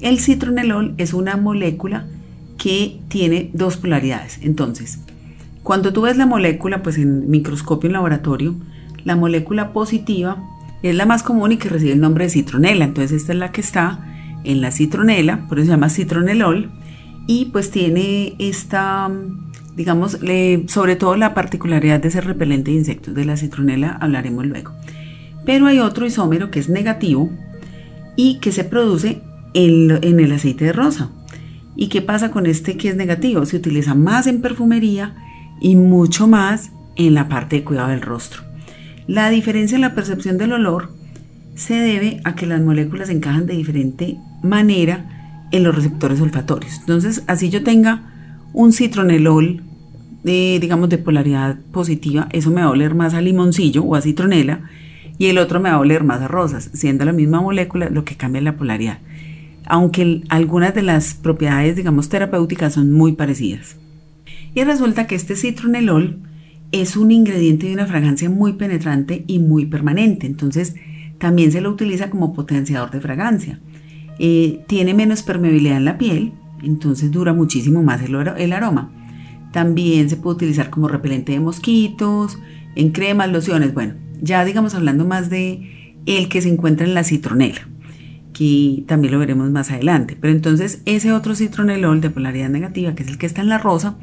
El 0.00 0.20
citronelol 0.20 0.94
es 0.96 1.12
una 1.12 1.36
molécula 1.36 2.06
que 2.56 3.00
tiene 3.08 3.50
dos 3.52 3.76
polaridades. 3.76 4.38
Entonces, 4.42 5.00
cuando 5.64 5.92
tú 5.92 6.02
ves 6.02 6.16
la 6.16 6.26
molécula, 6.26 6.84
pues 6.84 6.98
en 6.98 7.28
microscopio 7.30 7.88
en 7.88 7.94
laboratorio, 7.94 8.54
la 9.04 9.16
molécula 9.16 9.72
positiva 9.72 10.38
es 10.84 10.94
la 10.94 11.04
más 11.04 11.24
común 11.24 11.50
y 11.50 11.56
que 11.56 11.68
recibe 11.68 11.92
el 11.92 12.00
nombre 12.00 12.26
de 12.26 12.30
citronela. 12.30 12.84
Entonces, 12.84 13.22
esta 13.22 13.32
es 13.32 13.38
la 13.40 13.50
que 13.50 13.60
está 13.60 14.40
en 14.44 14.60
la 14.60 14.70
citronela, 14.70 15.48
por 15.48 15.58
eso 15.58 15.66
se 15.66 15.72
llama 15.72 15.88
citronelol, 15.88 16.70
y 17.26 17.46
pues 17.46 17.72
tiene 17.72 18.36
esta, 18.38 19.10
digamos, 19.76 20.18
sobre 20.66 20.96
todo 20.96 21.16
la 21.16 21.34
particularidad 21.34 22.00
de 22.00 22.10
ser 22.10 22.24
repelente 22.24 22.70
de 22.70 22.78
insectos. 22.78 23.14
De 23.14 23.24
la 23.24 23.36
citronela 23.36 23.98
hablaremos 24.00 24.46
luego. 24.46 24.72
Pero 25.44 25.66
hay 25.66 25.78
otro 25.78 26.06
isómero 26.06 26.50
que 26.50 26.60
es 26.60 26.68
negativo 26.68 27.30
y 28.16 28.38
que 28.38 28.52
se 28.52 28.64
produce 28.64 29.20
en, 29.52 29.90
en 30.02 30.20
el 30.20 30.32
aceite 30.32 30.64
de 30.64 30.72
rosa. 30.72 31.10
¿Y 31.76 31.88
qué 31.88 32.02
pasa 32.02 32.30
con 32.30 32.46
este 32.46 32.76
que 32.76 32.88
es 32.88 32.96
negativo? 32.96 33.44
Se 33.46 33.56
utiliza 33.56 33.94
más 33.94 34.26
en 34.26 34.40
perfumería 34.40 35.14
y 35.60 35.76
mucho 35.76 36.26
más 36.26 36.70
en 36.96 37.14
la 37.14 37.28
parte 37.28 37.56
de 37.56 37.64
cuidado 37.64 37.88
del 37.88 38.00
rostro. 38.00 38.42
La 39.06 39.28
diferencia 39.30 39.74
en 39.74 39.82
la 39.82 39.94
percepción 39.94 40.38
del 40.38 40.52
olor 40.52 40.92
se 41.54 41.74
debe 41.74 42.20
a 42.24 42.34
que 42.34 42.46
las 42.46 42.60
moléculas 42.60 43.10
encajan 43.10 43.46
de 43.46 43.54
diferente 43.54 44.16
manera 44.42 45.46
en 45.50 45.62
los 45.62 45.74
receptores 45.74 46.20
olfatorios. 46.20 46.78
Entonces, 46.80 47.22
así 47.26 47.50
yo 47.50 47.62
tenga 47.62 48.10
un 48.52 48.72
citronelol, 48.72 49.62
digamos, 50.24 50.88
de 50.88 50.98
polaridad 50.98 51.58
positiva, 51.70 52.28
eso 52.32 52.50
me 52.50 52.62
va 52.62 52.68
a 52.68 52.70
oler 52.70 52.94
más 52.94 53.14
a 53.14 53.20
limoncillo 53.20 53.84
o 53.84 53.94
a 53.94 54.00
citronela, 54.00 54.62
y 55.18 55.26
el 55.26 55.38
otro 55.38 55.60
me 55.60 55.68
va 55.68 55.76
a 55.76 55.80
oler 55.80 56.02
más 56.02 56.20
a 56.22 56.28
rosas, 56.28 56.70
siendo 56.72 57.04
la 57.04 57.12
misma 57.12 57.40
molécula 57.40 57.90
lo 57.90 58.04
que 58.04 58.16
cambia 58.16 58.40
la 58.40 58.56
polaridad. 58.56 58.98
Aunque 59.66 60.22
algunas 60.28 60.74
de 60.74 60.82
las 60.82 61.14
propiedades, 61.14 61.76
digamos, 61.76 62.08
terapéuticas 62.08 62.74
son 62.74 62.92
muy 62.92 63.12
parecidas. 63.12 63.76
Y 64.54 64.62
resulta 64.64 65.06
que 65.06 65.14
este 65.14 65.36
citronelol 65.36 66.18
es 66.72 66.96
un 66.96 67.12
ingrediente 67.12 67.66
de 67.66 67.74
una 67.74 67.86
fragancia 67.86 68.28
muy 68.28 68.54
penetrante 68.54 69.24
y 69.26 69.38
muy 69.38 69.66
permanente. 69.66 70.26
Entonces, 70.26 70.74
también 71.18 71.52
se 71.52 71.60
lo 71.60 71.70
utiliza 71.70 72.10
como 72.10 72.34
potenciador 72.34 72.90
de 72.90 73.00
fragancia. 73.00 73.60
Eh, 74.18 74.64
tiene 74.66 74.94
menos 74.94 75.22
permeabilidad 75.22 75.76
en 75.76 75.84
la 75.84 75.98
piel, 75.98 76.32
entonces 76.62 77.10
dura 77.10 77.32
muchísimo 77.32 77.82
más 77.82 78.00
el 78.02 78.52
aroma. 78.52 78.92
También 79.54 80.10
se 80.10 80.16
puede 80.16 80.34
utilizar 80.34 80.68
como 80.68 80.88
repelente 80.88 81.30
de 81.30 81.38
mosquitos, 81.38 82.40
en 82.74 82.90
cremas, 82.90 83.30
lociones. 83.30 83.72
Bueno, 83.72 83.94
ya 84.20 84.44
digamos 84.44 84.74
hablando 84.74 85.04
más 85.04 85.30
de 85.30 86.00
el 86.06 86.28
que 86.28 86.42
se 86.42 86.48
encuentra 86.48 86.84
en 86.84 86.92
la 86.92 87.04
citronela, 87.04 87.68
que 88.32 88.82
también 88.88 89.12
lo 89.12 89.20
veremos 89.20 89.48
más 89.52 89.70
adelante. 89.70 90.18
Pero 90.20 90.32
entonces 90.34 90.82
ese 90.86 91.12
otro 91.12 91.36
citronelol 91.36 92.00
de 92.00 92.10
polaridad 92.10 92.48
negativa, 92.48 92.96
que 92.96 93.04
es 93.04 93.08
el 93.08 93.16
que 93.16 93.26
está 93.26 93.42
en 93.42 93.48
la 93.48 93.58
rosa, 93.58 93.96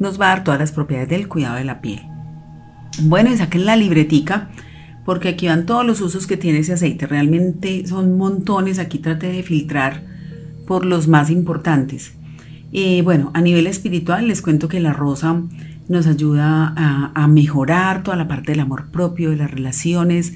nos 0.00 0.20
va 0.20 0.26
a 0.26 0.36
dar 0.36 0.44
todas 0.44 0.60
las 0.60 0.72
propiedades 0.72 1.08
del 1.08 1.28
cuidado 1.28 1.56
de 1.56 1.64
la 1.64 1.80
piel. 1.80 2.02
Bueno, 3.04 3.32
y 3.32 3.38
saquen 3.38 3.64
la 3.64 3.76
libretica 3.76 4.50
porque 5.06 5.30
aquí 5.30 5.46
van 5.46 5.64
todos 5.64 5.86
los 5.86 6.02
usos 6.02 6.26
que 6.26 6.36
tiene 6.36 6.58
ese 6.58 6.74
aceite. 6.74 7.06
Realmente 7.06 7.86
son 7.86 8.18
montones, 8.18 8.78
aquí 8.78 8.98
trate 8.98 9.28
de 9.28 9.42
filtrar 9.42 10.04
por 10.66 10.84
los 10.84 11.08
más 11.08 11.30
importantes. 11.30 12.12
Eh, 12.72 13.02
bueno, 13.02 13.30
a 13.34 13.40
nivel 13.40 13.66
espiritual 13.66 14.28
les 14.28 14.42
cuento 14.42 14.68
que 14.68 14.80
la 14.80 14.92
rosa 14.92 15.42
nos 15.88 16.06
ayuda 16.06 16.72
a, 16.76 17.26
mejorar 17.26 18.04
toda 18.04 18.16
la 18.16 18.28
parte 18.28 18.52
del 18.52 18.60
amor 18.60 18.90
propio, 18.92 19.30
de 19.30 19.36
las 19.36 19.50
relaciones, 19.50 20.34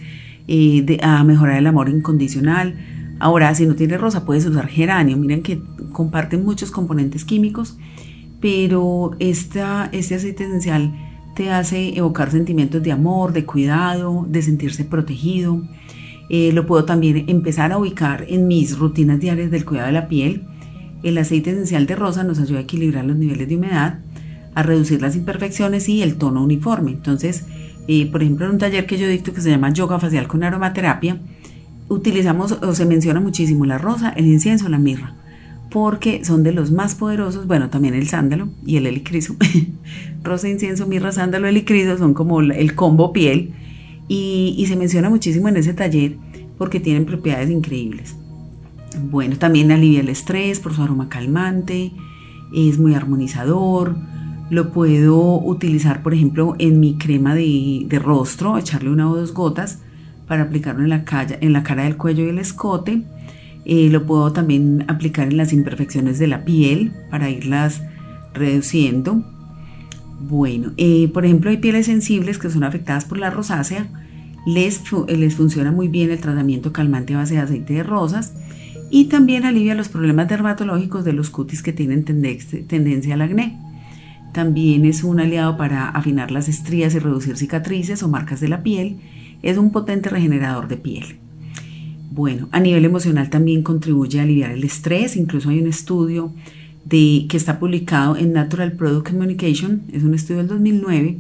eh, 0.49 0.99
a 1.03 1.23
mejorar 1.23 1.59
el 1.59 1.67
amor 1.67 1.89
incondicional. 1.89 2.75
Ahora, 3.21 3.55
si 3.55 3.67
no 3.67 3.77
tiene 3.77 3.97
rosa, 3.97 4.25
puedes 4.25 4.45
usar 4.47 4.67
geranio. 4.67 5.17
Miren 5.17 5.43
que 5.43 5.63
comparten 5.93 6.45
muchos 6.45 6.73
componentes 6.73 7.25
químicos, 7.25 7.79
pero 8.41 9.13
esta, 9.21 9.89
este 9.93 10.17
aceite 10.17 10.45
esencial 10.45 10.93
te 11.35 11.51
hace 11.51 11.97
evocar 11.97 12.31
sentimientos 12.31 12.83
de 12.83 12.93
amor, 12.93 13.33
de 13.33 13.45
cuidado, 13.45 14.27
de 14.29 14.43
sentirse 14.43 14.85
protegido. 14.85 15.63
Eh, 16.31 16.53
lo 16.53 16.67
puedo 16.67 16.85
también 16.85 17.25
empezar 17.29 17.73
a 17.73 17.79
ubicar 17.79 18.25
en 18.29 18.47
mis 18.47 18.79
rutinas 18.79 19.21
diarias 19.21 19.51
del 19.51 19.65
cuidado 19.65 19.87
de 19.87 19.93
la 19.93 20.09
piel. 20.09 20.43
El 21.05 21.19
aceite 21.19 21.51
esencial 21.51 21.87
de 21.87 21.95
rosa 21.95 22.25
nos 22.25 22.41
ayuda 22.41 22.59
a 22.59 22.63
equilibrar 22.63 23.05
los 23.05 23.17
niveles 23.17 23.49
de 23.49 23.57
humedad, 23.57 23.99
a 24.55 24.63
reducir 24.63 25.01
las 25.01 25.15
imperfecciones 25.15 25.89
y 25.89 26.03
el 26.03 26.17
tono 26.17 26.43
uniforme. 26.43 26.91
Entonces, 26.91 27.45
eh, 27.87 28.11
por 28.11 28.23
ejemplo, 28.23 28.47
en 28.47 28.53
un 28.53 28.59
taller 28.59 28.87
que 28.87 28.99
yo 28.99 29.07
dicto 29.07 29.33
que 29.33 29.41
se 29.41 29.51
llama 29.51 29.73
Yoga 29.73 30.01
Facial 30.01 30.27
con 30.27 30.43
Aromaterapia, 30.43 31.19
utilizamos 31.89 32.53
o 32.53 32.75
se 32.75 32.87
menciona 32.87 33.21
muchísimo 33.21 33.67
la 33.67 33.79
rosa, 33.79 34.11
el 34.11 34.27
incienso, 34.27 34.69
la 34.69 34.79
mirra 34.79 35.15
porque 35.71 36.25
son 36.25 36.45
de 36.45 36.53
los 36.53 36.71
más 36.71 36.95
poderosos, 36.95 37.49
bueno, 37.49 37.69
también 37.69 37.95
el 37.95 38.07
sándalo 38.07 38.49
y 38.65 38.77
el 38.77 38.87
helicriso. 38.87 39.35
Rosa, 40.23 40.49
incienso, 40.49 40.87
mirra, 40.87 41.11
sándalo, 41.11 41.49
helicriso 41.49 41.99
son 41.99 42.15
como 42.15 42.41
el 42.41 42.75
combo 42.77 43.13
piel 43.13 43.53
y, 44.09 44.65
se 44.69 44.77
menciona 44.77 45.11
muchísimo 45.11 45.49
en 45.49 45.57
ese 45.57 45.75
taller 45.75 46.17
porque 46.59 46.81
tienen 46.81 47.07
propiedades 47.07 47.51
increíbles. 47.51 48.17
Bueno, 49.01 49.37
también 49.37 49.73
alivia 49.73 50.01
el 50.01 50.09
estrés 50.09 50.61
por 50.61 50.75
su 50.75 50.83
aroma 50.83 51.09
calmante, 51.09 51.93
es 52.55 52.79
muy 52.79 52.95
armonizador. 52.95 53.97
Lo 54.51 54.73
puedo 54.73 55.41
utilizar, 55.41 56.03
por 56.03 56.15
ejemplo, 56.15 56.55
en 56.59 56.81
mi 56.81 56.97
crema 56.97 57.35
de, 57.35 58.01
rostro, 58.03 58.59
echarle 58.59 58.91
una 58.91 59.11
o 59.11 59.17
dos 59.17 59.33
gotas 59.33 59.81
para 60.29 60.45
aplicarlo 60.45 60.83
en 60.83 60.91
la, 60.91 61.05
en 61.41 61.53
la 61.53 61.63
cara 61.63 61.85
del 61.85 61.97
cuello 61.97 62.25
y 62.25 62.29
el 62.29 62.39
escote 62.39 63.03
eh, 63.65 63.89
lo 63.91 64.05
puedo 64.05 64.33
también 64.33 64.85
aplicar 64.89 65.29
en 65.29 65.39
las 65.39 65.53
imperfecciones 65.53 66.19
de 66.19 66.27
la 66.27 66.45
piel 66.45 66.93
para 67.11 67.31
irlas 67.31 67.83
reduciendo. 68.35 69.25
Bueno, 70.21 70.73
eh, 70.77 71.09
por 71.09 71.25
ejemplo, 71.25 71.51
hay 71.51 71.59
pieles 71.59 71.87
sensibles 71.87 72.39
que 72.39 72.51
son 72.51 72.65
afectadas 72.65 73.05
por 73.05 73.19
la 73.19 73.31
rosácea. 73.31 73.89
Les, 74.47 74.83
les 75.09 75.35
funciona 75.35 75.73
muy 75.73 75.89
bien 75.89 76.11
el 76.11 76.21
tratamiento 76.21 76.73
calmante 76.73 77.15
a 77.15 77.19
base 77.19 77.35
de 77.35 77.41
aceite 77.41 77.75
de 77.75 77.83
rosas 77.83 78.35
y 78.91 79.07
también 79.07 79.45
alivia 79.45 79.75
los 79.75 79.89
problemas 79.89 80.29
dermatológicos 80.29 81.05
de 81.05 81.13
los 81.13 81.31
cutis 81.31 81.63
que 81.63 81.73
tienen 81.73 82.05
tendencia 82.05 83.15
al 83.15 83.23
acné. 83.23 83.59
También 84.33 84.85
es 84.85 85.05
un 85.05 85.21
aliado 85.21 85.57
para 85.57 85.89
afinar 85.89 86.31
las 86.31 86.49
estrías 86.49 86.95
y 86.95 86.99
reducir 86.99 87.37
cicatrices 87.37 88.03
o 88.03 88.09
marcas 88.09 88.41
de 88.41 88.49
la 88.49 88.63
piel. 88.63 88.99
Es 89.43 89.59
un 89.59 89.71
potente 89.71 90.11
regenerador 90.11 90.69
de 90.69 90.77
piel. 90.77 91.19
Bueno, 92.11 92.49
a 92.53 92.61
nivel 92.61 92.85
emocional 92.85 93.31
también 93.31 93.63
contribuye 93.63 94.21
a 94.21 94.23
aliviar 94.23 94.51
el 94.51 94.65
estrés. 94.65 95.17
Incluso 95.17 95.51
hay 95.51 95.61
un 95.61 95.69
estudio 95.69 96.33
de, 96.85 97.27
que 97.29 97.37
está 97.37 97.59
publicado 97.59 98.17
en 98.17 98.33
Natural 98.33 98.73
Product 98.73 99.09
Communication, 99.09 99.83
es 99.93 100.03
un 100.03 100.15
estudio 100.15 100.39
del 100.39 100.49
2009, 100.49 101.19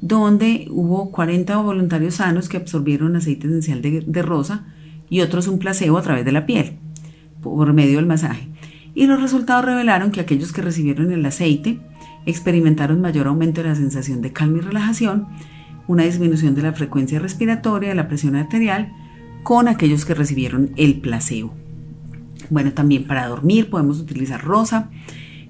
donde 0.00 0.66
hubo 0.70 1.10
40 1.10 1.56
voluntarios 1.58 2.16
sanos 2.16 2.48
que 2.48 2.56
absorbieron 2.56 3.16
aceite 3.16 3.46
esencial 3.46 3.80
de, 3.82 4.22
rosa 4.22 4.66
y 5.08 5.20
otros 5.20 5.46
un 5.46 5.58
placebo 5.58 5.98
a 5.98 6.02
través 6.02 6.24
de 6.24 6.32
la 6.32 6.46
piel, 6.46 6.74
por 7.44 7.72
medio 7.72 7.96
del 7.96 8.06
masaje. 8.06 8.48
Y 8.94 9.06
los 9.06 9.20
resultados 9.20 9.64
revelaron 9.64 10.10
que 10.10 10.20
aquellos 10.20 10.52
que 10.52 10.62
recibieron 10.62 11.12
el 11.12 11.26
aceite 11.26 11.78
experimentaron 12.26 13.00
mayor 13.00 13.26
aumento 13.26 13.62
de 13.62 13.68
la 13.68 13.74
sensación 13.74 14.22
de 14.22 14.32
calma 14.32 14.58
y 14.58 14.60
relajación, 14.62 15.26
una 15.86 16.04
disminución 16.04 16.54
de 16.54 16.62
la 16.62 16.72
frecuencia 16.72 17.18
respiratoria, 17.18 17.90
de 17.90 17.94
la 17.94 18.08
presión 18.08 18.36
arterial, 18.36 18.92
con 19.42 19.68
aquellos 19.68 20.04
que 20.04 20.14
recibieron 20.14 20.70
el 20.76 21.00
placebo. 21.00 21.52
Bueno, 22.50 22.72
también 22.72 23.06
para 23.06 23.28
dormir 23.28 23.70
podemos 23.70 24.00
utilizar 24.00 24.42
rosa. 24.42 24.90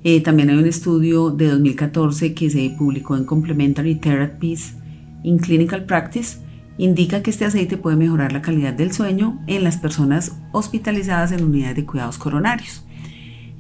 Eh, 0.02 0.20
también 0.20 0.50
hay 0.50 0.56
un 0.56 0.66
estudio 0.66 1.30
de 1.30 1.48
2014 1.48 2.34
que 2.34 2.50
se 2.50 2.74
publicó 2.76 3.16
en 3.16 3.24
Complementary 3.24 3.94
Therapies 3.94 4.74
in 5.22 5.38
Clinical 5.38 5.84
Practice. 5.84 6.38
Indica 6.78 7.22
que 7.22 7.30
este 7.30 7.44
aceite 7.44 7.76
puede 7.76 7.96
mejorar 7.96 8.32
la 8.32 8.42
calidad 8.42 8.72
del 8.72 8.92
sueño 8.92 9.40
en 9.46 9.64
las 9.64 9.76
personas 9.76 10.32
hospitalizadas 10.52 11.32
en 11.32 11.44
unidades 11.44 11.76
de 11.76 11.84
cuidados 11.84 12.18
coronarios. 12.18 12.84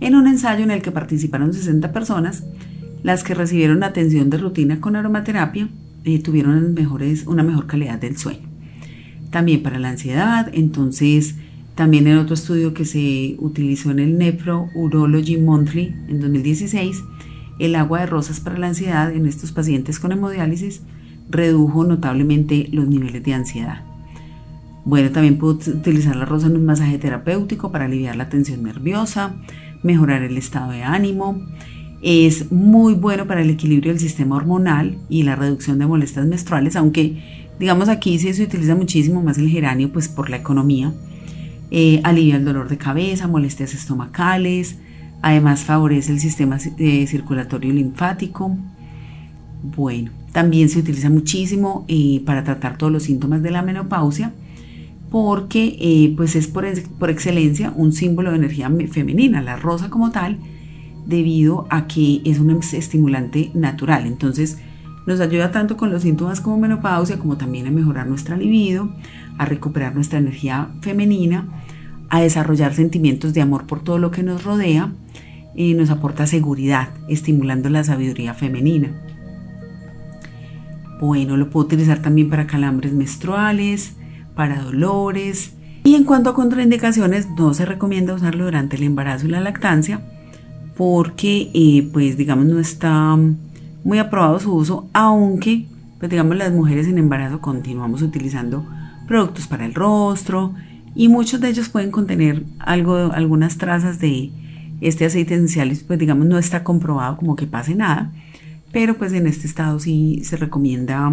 En 0.00 0.14
un 0.14 0.26
ensayo 0.26 0.64
en 0.64 0.70
el 0.70 0.82
que 0.82 0.90
participaron 0.90 1.52
60 1.52 1.92
personas, 1.92 2.44
las 3.02 3.22
que 3.22 3.34
recibieron 3.34 3.84
atención 3.84 4.30
de 4.30 4.38
rutina 4.38 4.80
con 4.80 4.96
aromaterapia 4.96 5.68
eh, 6.04 6.18
tuvieron 6.20 6.76
una 7.26 7.42
mejor 7.42 7.66
calidad 7.66 7.98
del 7.98 8.16
sueño 8.16 8.54
también 9.34 9.64
para 9.64 9.80
la 9.80 9.90
ansiedad. 9.90 10.48
Entonces, 10.54 11.34
también 11.74 12.06
en 12.06 12.18
otro 12.18 12.34
estudio 12.34 12.72
que 12.72 12.84
se 12.84 13.34
utilizó 13.40 13.90
en 13.90 13.98
el 13.98 14.16
Nephro 14.16 14.68
Urology 14.76 15.38
Monthly 15.38 15.92
en 16.08 16.20
2016, 16.20 17.02
el 17.58 17.74
agua 17.74 17.98
de 17.98 18.06
rosas 18.06 18.38
para 18.38 18.58
la 18.58 18.68
ansiedad 18.68 19.12
en 19.12 19.26
estos 19.26 19.50
pacientes 19.50 19.98
con 19.98 20.12
hemodiálisis 20.12 20.82
redujo 21.28 21.84
notablemente 21.84 22.68
los 22.72 22.88
niveles 22.88 23.22
de 23.22 23.34
ansiedad. 23.34 23.82
Bueno, 24.84 25.10
también 25.10 25.38
puedo 25.38 25.54
utilizar 25.54 26.14
la 26.14 26.26
rosa 26.26 26.46
en 26.46 26.56
un 26.56 26.66
masaje 26.66 26.98
terapéutico 26.98 27.72
para 27.72 27.86
aliviar 27.86 28.16
la 28.16 28.28
tensión 28.28 28.62
nerviosa, 28.62 29.34
mejorar 29.82 30.22
el 30.22 30.36
estado 30.36 30.72
de 30.72 30.82
ánimo. 30.82 31.40
Es 32.02 32.52
muy 32.52 32.92
bueno 32.92 33.26
para 33.26 33.40
el 33.40 33.48
equilibrio 33.48 33.92
del 33.92 34.00
sistema 34.00 34.36
hormonal 34.36 34.98
y 35.08 35.22
la 35.22 35.36
reducción 35.36 35.78
de 35.78 35.86
molestias 35.86 36.26
menstruales, 36.26 36.76
aunque 36.76 37.46
digamos 37.58 37.88
aquí 37.88 38.18
sí 38.18 38.34
se 38.34 38.44
utiliza 38.44 38.74
muchísimo 38.74 39.22
más 39.22 39.38
el 39.38 39.48
geranio 39.48 39.90
pues 39.90 40.08
por 40.08 40.28
la 40.28 40.36
economía. 40.36 40.92
Eh, 41.70 42.00
alivia 42.04 42.36
el 42.36 42.44
dolor 42.44 42.68
de 42.68 42.76
cabeza, 42.76 43.26
molestias 43.26 43.72
estomacales, 43.72 44.76
además 45.22 45.62
favorece 45.62 46.12
el 46.12 46.20
sistema 46.20 46.58
eh, 46.78 47.06
circulatorio 47.06 47.72
linfático. 47.72 48.54
Bueno, 49.62 50.10
también 50.34 50.68
se 50.68 50.80
utiliza 50.80 51.10
muchísimo 51.10 51.84
eh, 51.86 52.20
para 52.26 52.42
tratar 52.42 52.76
todos 52.76 52.92
los 52.92 53.04
síntomas 53.04 53.40
de 53.40 53.52
la 53.52 53.62
menopausia 53.62 54.32
porque 55.08 55.76
eh, 55.78 56.12
pues 56.16 56.34
es 56.34 56.48
por, 56.48 56.66
por, 56.98 57.08
excelencia 57.08 57.72
un 57.76 57.92
símbolo 57.92 58.32
de 58.32 58.38
energía 58.38 58.68
femenina, 58.90 59.40
la 59.42 59.54
rosa 59.54 59.90
como 59.90 60.10
tal, 60.10 60.40
debido 61.06 61.68
a 61.70 61.86
que 61.86 62.20
es 62.24 62.40
un 62.40 62.50
estimulante 62.50 63.52
natural. 63.54 64.08
Entonces 64.08 64.58
nos 65.06 65.20
ayuda 65.20 65.52
tanto 65.52 65.76
con 65.76 65.92
los 65.92 66.02
síntomas 66.02 66.40
como 66.40 66.58
menopausia, 66.58 67.20
como 67.20 67.36
también 67.36 67.68
a 67.68 67.70
mejorar 67.70 68.08
nuestra 68.08 68.36
libido, 68.36 68.92
a 69.38 69.44
recuperar 69.44 69.94
nuestra 69.94 70.18
energía 70.18 70.70
femenina, 70.80 71.46
a 72.10 72.22
desarrollar 72.22 72.74
sentimientos 72.74 73.34
de 73.34 73.40
amor 73.40 73.66
por 73.66 73.84
todo 73.84 73.98
lo 73.98 74.10
que 74.10 74.24
nos 74.24 74.42
rodea 74.42 74.92
y 75.54 75.74
nos 75.74 75.90
aporta 75.90 76.26
seguridad, 76.26 76.88
estimulando 77.08 77.68
la 77.70 77.84
sabiduría 77.84 78.34
femenina. 78.34 79.13
Bueno, 81.00 81.36
lo 81.36 81.50
puedo 81.50 81.66
utilizar 81.66 82.00
también 82.00 82.30
para 82.30 82.46
calambres 82.46 82.92
menstruales, 82.92 83.94
para 84.34 84.62
dolores. 84.62 85.54
Y 85.84 85.96
en 85.96 86.04
cuanto 86.04 86.30
a 86.30 86.34
contraindicaciones, 86.34 87.28
no 87.36 87.52
se 87.54 87.66
recomienda 87.66 88.14
usarlo 88.14 88.44
durante 88.44 88.76
el 88.76 88.84
embarazo 88.84 89.26
y 89.26 89.30
la 89.30 89.40
lactancia 89.40 90.00
porque, 90.76 91.50
eh, 91.54 91.88
pues, 91.92 92.16
digamos, 92.16 92.46
no 92.46 92.58
está 92.58 93.16
muy 93.84 93.98
aprobado 93.98 94.40
su 94.40 94.54
uso, 94.54 94.88
aunque, 94.92 95.66
pues, 95.98 96.10
digamos, 96.10 96.36
las 96.36 96.52
mujeres 96.52 96.88
en 96.88 96.98
embarazo 96.98 97.40
continuamos 97.40 98.02
utilizando 98.02 98.66
productos 99.06 99.46
para 99.46 99.66
el 99.66 99.74
rostro 99.74 100.54
y 100.94 101.08
muchos 101.08 101.40
de 101.40 101.48
ellos 101.48 101.68
pueden 101.68 101.90
contener 101.90 102.44
algo, 102.58 103.12
algunas 103.12 103.58
trazas 103.58 103.98
de 104.00 104.30
este 104.80 105.04
aceite 105.04 105.34
esencial, 105.34 105.72
pues, 105.86 105.98
digamos, 105.98 106.26
no 106.26 106.38
está 106.38 106.64
comprobado 106.64 107.16
como 107.16 107.36
que 107.36 107.46
pase 107.46 107.74
nada, 107.74 108.12
pero 108.74 108.98
pues 108.98 109.12
en 109.12 109.28
este 109.28 109.46
estado 109.46 109.78
sí 109.78 110.20
se 110.24 110.36
recomienda 110.36 111.10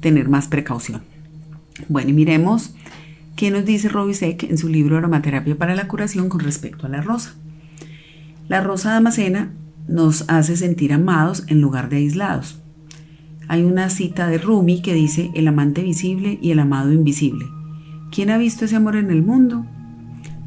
tener 0.00 0.30
más 0.30 0.48
precaución. 0.48 1.02
Bueno, 1.90 2.08
y 2.08 2.12
miremos 2.14 2.74
qué 3.36 3.50
nos 3.50 3.66
dice 3.66 3.90
Robisek 3.90 4.44
en 4.44 4.56
su 4.56 4.68
libro 4.68 4.96
Aromaterapia 4.96 5.56
para 5.56 5.74
la 5.74 5.88
curación 5.88 6.30
con 6.30 6.40
respecto 6.40 6.86
a 6.86 6.88
la 6.88 7.02
rosa. 7.02 7.34
La 8.48 8.62
rosa 8.62 8.92
damascena 8.92 9.52
nos 9.88 10.24
hace 10.28 10.56
sentir 10.56 10.94
amados 10.94 11.44
en 11.48 11.60
lugar 11.60 11.90
de 11.90 11.98
aislados. 11.98 12.62
Hay 13.46 13.62
una 13.62 13.90
cita 13.90 14.28
de 14.28 14.38
Rumi 14.38 14.80
que 14.80 14.94
dice 14.94 15.30
el 15.34 15.48
amante 15.48 15.82
visible 15.82 16.38
y 16.40 16.50
el 16.50 16.60
amado 16.60 16.94
invisible. 16.94 17.44
¿Quién 18.10 18.30
ha 18.30 18.38
visto 18.38 18.64
ese 18.64 18.76
amor 18.76 18.96
en 18.96 19.10
el 19.10 19.22
mundo? 19.22 19.66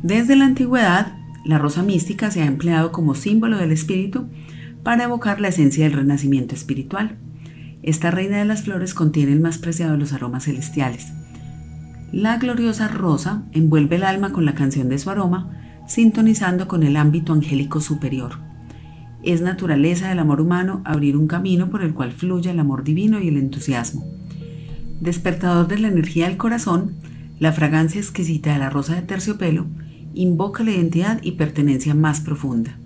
Desde 0.01 0.35
la 0.35 0.45
antigüedad, 0.45 1.15
la 1.45 1.59
rosa 1.59 1.83
mística 1.83 2.31
se 2.31 2.41
ha 2.41 2.47
empleado 2.47 2.91
como 2.91 3.13
símbolo 3.13 3.57
del 3.57 3.71
espíritu 3.71 4.25
para 4.83 5.05
evocar 5.05 5.39
la 5.39 5.47
esencia 5.47 5.85
del 5.85 5.93
renacimiento 5.93 6.53
espiritual. 6.53 7.17
Esta 7.81 8.11
reina 8.11 8.37
de 8.37 8.45
las 8.45 8.63
flores 8.63 8.93
contiene 8.93 9.31
el 9.31 9.39
más 9.39 9.57
preciado 9.57 9.93
de 9.93 9.97
los 9.97 10.13
aromas 10.13 10.45
celestiales. 10.45 11.07
La 12.11 12.37
gloriosa 12.37 12.87
rosa 12.87 13.43
envuelve 13.53 13.95
el 13.95 14.03
alma 14.03 14.31
con 14.31 14.45
la 14.45 14.53
canción 14.53 14.87
de 14.89 14.99
su 14.99 15.09
aroma, 15.09 15.49
sintonizando 15.87 16.67
con 16.67 16.83
el 16.83 16.95
ámbito 16.95 17.33
angélico 17.33 17.81
superior. 17.81 18.33
Es 19.23 19.41
naturaleza 19.41 20.09
del 20.09 20.19
amor 20.19 20.41
humano 20.41 20.81
abrir 20.85 21.17
un 21.17 21.27
camino 21.27 21.69
por 21.69 21.81
el 21.81 21.93
cual 21.93 22.11
fluye 22.11 22.51
el 22.51 22.59
amor 22.59 22.83
divino 22.83 23.19
y 23.19 23.29
el 23.29 23.37
entusiasmo. 23.37 24.05
Despertador 24.99 25.67
de 25.67 25.79
la 25.79 25.87
energía 25.87 26.27
del 26.27 26.37
corazón, 26.37 26.93
la 27.39 27.51
fragancia 27.51 27.99
exquisita 27.99 28.53
de 28.53 28.59
la 28.59 28.69
rosa 28.69 28.95
de 28.95 29.01
terciopelo 29.01 29.65
invoca 30.13 30.63
la 30.63 30.71
identidad 30.71 31.19
y 31.23 31.31
pertenencia 31.31 31.95
más 31.95 32.21
profunda. 32.21 32.77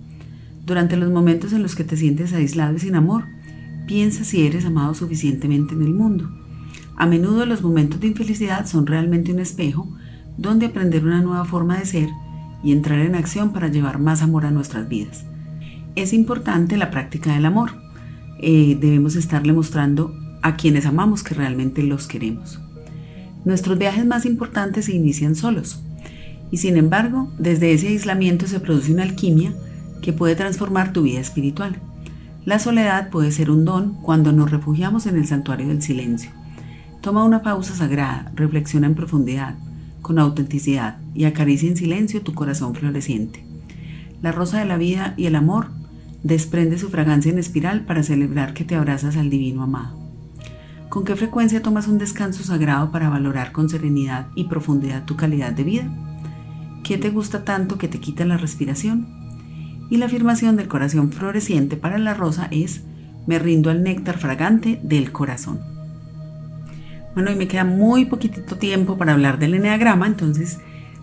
Durante 0.68 0.96
los 0.96 1.10
momentos 1.10 1.52
en 1.52 1.64
los 1.64 1.74
que 1.74 1.82
te 1.82 1.96
sientes 1.96 2.32
aislado 2.32 2.76
y 2.76 2.78
sin 2.78 2.94
amor, 2.94 3.24
Piensa 3.88 4.22
si 4.22 4.46
eres 4.46 4.66
amado 4.66 4.92
suficientemente 4.92 5.74
en 5.74 5.80
el 5.80 5.94
mundo. 5.94 6.28
A 6.94 7.06
menudo 7.06 7.46
los 7.46 7.62
momentos 7.62 7.98
de 7.98 8.08
infelicidad 8.08 8.66
son 8.66 8.86
realmente 8.86 9.32
un 9.32 9.38
espejo 9.38 9.88
donde 10.36 10.66
aprender 10.66 11.06
una 11.06 11.22
nueva 11.22 11.46
forma 11.46 11.78
de 11.78 11.86
ser 11.86 12.10
y 12.62 12.72
entrar 12.72 12.98
en 12.98 13.14
acción 13.14 13.54
para 13.54 13.68
llevar 13.68 13.98
más 13.98 14.20
amor 14.20 14.44
a 14.44 14.50
nuestras 14.50 14.90
vidas. 14.90 15.24
Es 15.96 16.12
importante 16.12 16.76
la 16.76 16.90
práctica 16.90 17.32
del 17.32 17.46
amor. 17.46 17.70
Eh, 18.42 18.76
debemos 18.78 19.16
estarle 19.16 19.54
mostrando 19.54 20.14
a 20.42 20.56
quienes 20.56 20.84
amamos 20.84 21.22
que 21.22 21.34
realmente 21.34 21.82
los 21.82 22.06
queremos. 22.08 22.60
Nuestros 23.46 23.78
viajes 23.78 24.04
más 24.04 24.26
importantes 24.26 24.84
se 24.84 24.94
inician 24.94 25.34
solos. 25.34 25.82
Y 26.50 26.58
sin 26.58 26.76
embargo, 26.76 27.32
desde 27.38 27.72
ese 27.72 27.88
aislamiento 27.88 28.46
se 28.46 28.60
produce 28.60 28.92
una 28.92 29.04
alquimia 29.04 29.54
que 30.02 30.12
puede 30.12 30.36
transformar 30.36 30.92
tu 30.92 31.02
vida 31.02 31.20
espiritual. 31.20 31.80
La 32.44 32.58
soledad 32.58 33.10
puede 33.10 33.30
ser 33.32 33.50
un 33.50 33.64
don 33.64 33.94
cuando 34.02 34.32
nos 34.32 34.50
refugiamos 34.50 35.06
en 35.06 35.16
el 35.16 35.26
santuario 35.26 35.68
del 35.68 35.82
silencio. 35.82 36.30
Toma 37.00 37.24
una 37.24 37.42
pausa 37.42 37.74
sagrada, 37.74 38.32
reflexiona 38.34 38.86
en 38.86 38.94
profundidad, 38.94 39.54
con 40.02 40.18
autenticidad 40.18 40.98
y 41.14 41.24
acaricia 41.24 41.68
en 41.68 41.76
silencio 41.76 42.22
tu 42.22 42.34
corazón 42.34 42.74
floreciente. 42.74 43.44
La 44.22 44.32
rosa 44.32 44.58
de 44.58 44.64
la 44.64 44.76
vida 44.76 45.14
y 45.16 45.26
el 45.26 45.36
amor 45.36 45.68
desprende 46.22 46.78
su 46.78 46.88
fragancia 46.88 47.30
en 47.30 47.38
espiral 47.38 47.84
para 47.84 48.02
celebrar 48.02 48.54
que 48.54 48.64
te 48.64 48.74
abrazas 48.74 49.16
al 49.16 49.30
divino 49.30 49.62
amado. 49.62 49.96
¿Con 50.88 51.04
qué 51.04 51.16
frecuencia 51.16 51.62
tomas 51.62 51.86
un 51.86 51.98
descanso 51.98 52.42
sagrado 52.42 52.90
para 52.90 53.10
valorar 53.10 53.52
con 53.52 53.68
serenidad 53.68 54.28
y 54.34 54.44
profundidad 54.44 55.04
tu 55.04 55.16
calidad 55.16 55.52
de 55.52 55.64
vida? 55.64 55.88
¿Qué 56.82 56.96
te 56.96 57.10
gusta 57.10 57.44
tanto 57.44 57.76
que 57.76 57.88
te 57.88 58.00
quita 58.00 58.24
la 58.24 58.38
respiración? 58.38 59.17
Y 59.90 59.96
la 59.96 60.06
afirmación 60.06 60.56
del 60.56 60.68
corazón 60.68 61.12
floreciente 61.12 61.76
para 61.76 61.98
la 61.98 62.14
rosa 62.14 62.48
es 62.50 62.82
me 63.26 63.38
rindo 63.38 63.70
al 63.70 63.82
néctar 63.82 64.18
fragante 64.18 64.80
del 64.82 65.12
corazón. 65.12 65.60
Bueno, 67.14 67.30
y 67.30 67.36
me 67.36 67.48
queda 67.48 67.64
muy 67.64 68.04
poquitito 68.04 68.56
tiempo 68.56 68.96
para 68.96 69.12
hablar 69.12 69.38
del 69.38 69.54
eneagrama, 69.54 70.06
entonces 70.06 70.58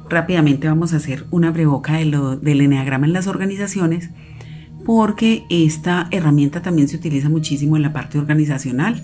rápidamente 0.10 0.68
vamos 0.68 0.94
a 0.94 0.98
hacer 0.98 1.26
una 1.30 1.52
breboca 1.52 1.94
de 1.94 2.06
lo, 2.06 2.36
del 2.36 2.62
eneagrama 2.62 3.06
en 3.06 3.14
las 3.14 3.28
organizaciones, 3.28 4.10
porque 4.86 5.44
esta 5.50 6.08
herramienta 6.12 6.62
también 6.62 6.88
se 6.88 6.96
utiliza 6.98 7.30
muchísimo 7.30 7.76
en 7.76 7.82
la 7.82 7.94
parte 7.94 8.18
organizacional. 8.18 9.04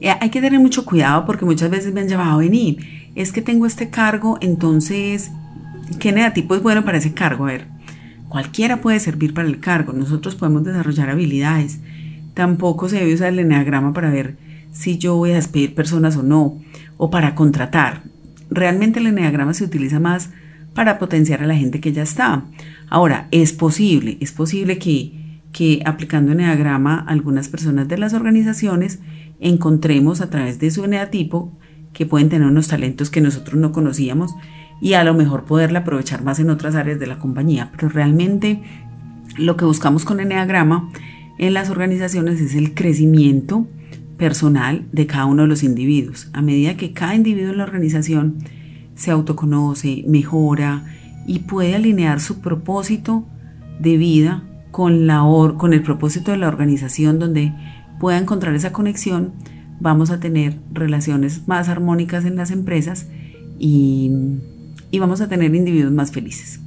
Eh, 0.00 0.10
hay 0.20 0.30
que 0.30 0.40
tener 0.40 0.60
mucho 0.60 0.84
cuidado 0.84 1.24
porque 1.24 1.44
muchas 1.44 1.70
veces 1.70 1.92
me 1.92 2.00
han 2.00 2.08
llamado 2.08 2.38
venir, 2.38 2.78
es 3.14 3.32
que 3.32 3.42
tengo 3.42 3.66
este 3.66 3.90
cargo, 3.90 4.38
entonces, 4.40 5.30
¿qué 5.98 6.12
negativo 6.12 6.54
es 6.54 6.62
bueno 6.62 6.84
para 6.84 6.98
ese 6.98 7.12
cargo? 7.12 7.44
A 7.44 7.48
ver, 7.48 7.75
Cualquiera 8.28 8.80
puede 8.80 9.00
servir 9.00 9.34
para 9.34 9.48
el 9.48 9.60
cargo, 9.60 9.92
nosotros 9.92 10.34
podemos 10.34 10.64
desarrollar 10.64 11.10
habilidades. 11.10 11.80
Tampoco 12.34 12.88
se 12.88 12.96
debe 12.96 13.14
usar 13.14 13.32
el 13.32 13.38
eneagrama 13.38 13.92
para 13.92 14.10
ver 14.10 14.36
si 14.72 14.98
yo 14.98 15.16
voy 15.16 15.32
a 15.32 15.36
despedir 15.36 15.74
personas 15.74 16.16
o 16.16 16.22
no, 16.22 16.58
o 16.96 17.10
para 17.10 17.34
contratar. 17.34 18.02
Realmente 18.50 19.00
el 19.00 19.06
eneagrama 19.06 19.54
se 19.54 19.64
utiliza 19.64 20.00
más 20.00 20.30
para 20.74 20.98
potenciar 20.98 21.42
a 21.42 21.46
la 21.46 21.56
gente 21.56 21.80
que 21.80 21.92
ya 21.92 22.02
está. 22.02 22.44
Ahora, 22.88 23.28
es 23.30 23.52
posible, 23.52 24.18
es 24.20 24.32
posible 24.32 24.78
que, 24.78 25.40
que 25.52 25.82
aplicando 25.86 26.32
eneagrama 26.32 26.98
algunas 26.98 27.48
personas 27.48 27.88
de 27.88 27.96
las 27.98 28.12
organizaciones 28.12 29.00
encontremos 29.40 30.20
a 30.20 30.30
través 30.30 30.58
de 30.58 30.70
su 30.70 30.84
eneatipo 30.84 31.56
que 31.92 32.06
pueden 32.06 32.28
tener 32.28 32.46
unos 32.46 32.68
talentos 32.68 33.08
que 33.08 33.22
nosotros 33.22 33.58
no 33.58 33.72
conocíamos 33.72 34.34
y 34.80 34.94
a 34.94 35.04
lo 35.04 35.14
mejor 35.14 35.44
poderla 35.44 35.80
aprovechar 35.80 36.22
más 36.22 36.38
en 36.38 36.50
otras 36.50 36.74
áreas 36.74 36.98
de 36.98 37.06
la 37.06 37.18
compañía. 37.18 37.70
Pero 37.72 37.88
realmente 37.88 38.62
lo 39.38 39.56
que 39.56 39.64
buscamos 39.64 40.04
con 40.04 40.20
Enneagrama 40.20 40.90
en 41.38 41.54
las 41.54 41.70
organizaciones 41.70 42.40
es 42.40 42.54
el 42.54 42.74
crecimiento 42.74 43.66
personal 44.16 44.86
de 44.92 45.06
cada 45.06 45.26
uno 45.26 45.42
de 45.42 45.48
los 45.48 45.62
individuos. 45.62 46.28
A 46.32 46.42
medida 46.42 46.76
que 46.76 46.92
cada 46.92 47.14
individuo 47.14 47.52
en 47.52 47.58
la 47.58 47.64
organización 47.64 48.36
se 48.94 49.10
autoconoce, 49.10 50.04
mejora 50.06 50.84
y 51.26 51.40
puede 51.40 51.74
alinear 51.74 52.20
su 52.20 52.40
propósito 52.40 53.26
de 53.78 53.96
vida 53.96 54.42
con, 54.70 55.06
la 55.06 55.22
con 55.56 55.72
el 55.72 55.82
propósito 55.82 56.30
de 56.30 56.38
la 56.38 56.48
organización 56.48 57.18
donde 57.18 57.52
pueda 57.98 58.18
encontrar 58.18 58.54
esa 58.54 58.72
conexión, 58.72 59.32
vamos 59.80 60.10
a 60.10 60.20
tener 60.20 60.58
relaciones 60.72 61.46
más 61.46 61.68
armónicas 61.68 62.24
en 62.24 62.36
las 62.36 62.50
empresas 62.50 63.08
y 63.58 64.10
y 64.90 64.98
vamos 64.98 65.20
a 65.20 65.28
tener 65.28 65.54
individuos 65.54 65.92
más 65.92 66.12
felices. 66.12 66.60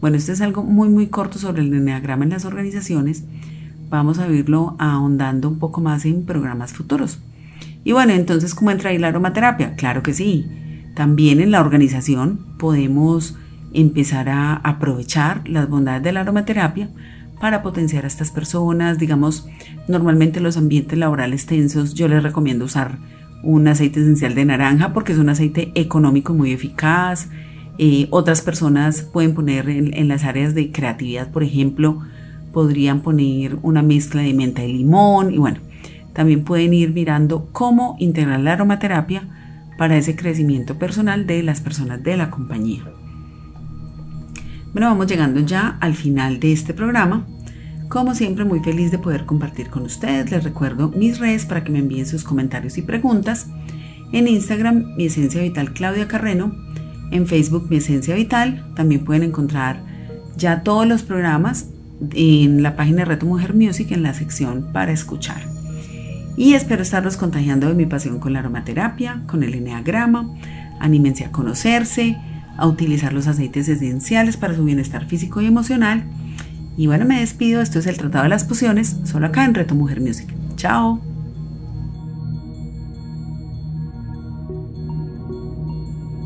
Bueno, 0.00 0.16
esto 0.16 0.32
es 0.32 0.40
algo 0.40 0.62
muy 0.62 0.88
muy 0.88 1.06
corto 1.08 1.38
sobre 1.38 1.62
el 1.62 1.72
enneagrama 1.72 2.24
en 2.24 2.30
las 2.30 2.44
organizaciones. 2.44 3.24
Vamos 3.88 4.18
a 4.18 4.26
verlo 4.26 4.76
ahondando 4.78 5.48
un 5.48 5.58
poco 5.58 5.80
más 5.80 6.04
en 6.04 6.24
programas 6.24 6.72
futuros. 6.72 7.18
Y 7.84 7.92
bueno, 7.92 8.12
entonces, 8.12 8.54
¿cómo 8.54 8.72
entra 8.72 8.90
ahí 8.90 8.98
la 8.98 9.08
aromaterapia? 9.08 9.76
Claro 9.76 10.02
que 10.02 10.12
sí. 10.12 10.46
También 10.94 11.40
en 11.40 11.50
la 11.50 11.60
organización 11.60 12.40
podemos 12.58 13.36
empezar 13.72 14.28
a 14.28 14.54
aprovechar 14.54 15.48
las 15.48 15.68
bondades 15.68 16.02
de 16.02 16.12
la 16.12 16.20
aromaterapia 16.20 16.88
para 17.40 17.62
potenciar 17.62 18.04
a 18.04 18.08
estas 18.08 18.30
personas. 18.30 18.98
Digamos, 18.98 19.46
normalmente 19.88 20.38
en 20.38 20.44
los 20.44 20.56
ambientes 20.56 20.98
laborales 20.98 21.46
tensos 21.46 21.94
yo 21.94 22.08
les 22.08 22.22
recomiendo 22.22 22.64
usar 22.64 22.98
un 23.42 23.68
aceite 23.68 24.00
esencial 24.00 24.34
de 24.34 24.44
naranja 24.44 24.92
porque 24.92 25.12
es 25.12 25.18
un 25.18 25.28
aceite 25.28 25.70
económico 25.74 26.34
muy 26.34 26.52
eficaz. 26.52 27.28
Eh, 27.78 28.08
otras 28.10 28.42
personas 28.42 29.02
pueden 29.02 29.34
poner 29.34 29.68
en, 29.68 30.08
las 30.08 30.24
áreas 30.24 30.54
de 30.54 30.72
creatividad, 30.72 31.30
por 31.30 31.42
ejemplo, 31.42 32.00
podrían 32.52 33.00
poner 33.00 33.56
una 33.62 33.82
mezcla 33.82 34.22
de 34.22 34.32
menta 34.32 34.64
y 34.64 34.72
limón 34.72 35.32
y 35.34 35.38
bueno, 35.38 35.58
también 36.14 36.44
pueden 36.44 36.72
ir 36.72 36.92
mirando 36.92 37.50
cómo 37.52 37.96
integrar 37.98 38.40
la 38.40 38.54
aromaterapia 38.54 39.28
para 39.76 39.98
ese 39.98 40.16
crecimiento 40.16 40.78
personal 40.78 41.26
de 41.26 41.42
las 41.42 41.60
personas 41.60 42.02
de 42.02 42.16
la 42.16 42.30
compañía. 42.30 42.82
Bueno, 44.72 44.88
vamos 44.88 45.06
llegando 45.06 45.40
ya 45.40 45.76
al 45.80 45.94
final 45.94 46.40
de 46.40 46.52
este 46.52 46.72
programa. 46.72 47.26
Como 47.88 48.14
siempre, 48.14 48.44
muy 48.44 48.60
feliz 48.60 48.90
de 48.90 48.98
poder 48.98 49.24
compartir 49.24 49.68
con 49.68 49.84
ustedes. 49.84 50.30
Les 50.30 50.44
recuerdo 50.44 50.88
mis 50.88 51.18
redes 51.18 51.46
para 51.46 51.62
que 51.62 51.72
me 51.72 51.78
envíen 51.78 52.06
sus 52.06 52.24
comentarios 52.24 52.76
y 52.78 52.82
preguntas. 52.82 53.48
En 54.12 54.28
Instagram, 54.28 54.96
mi 54.96 55.06
esencia 55.06 55.42
vital 55.42 55.72
Claudia 55.72 56.08
Carreno. 56.08 56.65
En 57.10 57.26
Facebook, 57.26 57.66
mi 57.70 57.76
esencia 57.76 58.14
vital. 58.14 58.72
También 58.74 59.04
pueden 59.04 59.22
encontrar 59.22 59.80
ya 60.36 60.62
todos 60.62 60.86
los 60.86 61.02
programas 61.02 61.68
en 62.12 62.62
la 62.62 62.76
página 62.76 62.98
de 62.98 63.04
Reto 63.06 63.26
Mujer 63.26 63.54
Music 63.54 63.90
en 63.92 64.02
la 64.02 64.14
sección 64.14 64.70
para 64.72 64.92
escuchar. 64.92 65.42
Y 66.36 66.54
espero 66.54 66.82
estarlos 66.82 67.16
contagiando 67.16 67.68
de 67.68 67.74
mi 67.74 67.86
pasión 67.86 68.18
con 68.18 68.32
la 68.32 68.40
aromaterapia, 68.40 69.22
con 69.26 69.42
el 69.42 69.54
eneagrama. 69.54 70.34
Anímense 70.80 71.24
a 71.24 71.32
conocerse, 71.32 72.18
a 72.58 72.66
utilizar 72.66 73.12
los 73.12 73.26
aceites 73.26 73.68
esenciales 73.68 74.36
para 74.36 74.54
su 74.54 74.64
bienestar 74.64 75.06
físico 75.06 75.40
y 75.40 75.46
emocional 75.46 76.04
y 76.76 76.86
bueno, 76.86 77.06
me 77.06 77.20
despido. 77.20 77.62
Esto 77.62 77.78
es 77.78 77.86
el 77.86 77.96
Tratado 77.96 78.24
de 78.24 78.30
las 78.30 78.44
Pociones, 78.44 78.96
solo 79.04 79.26
acá 79.26 79.44
en 79.44 79.54
Reto 79.54 79.74
Mujer 79.74 80.00
Music. 80.00 80.32
Chao. 80.56 81.15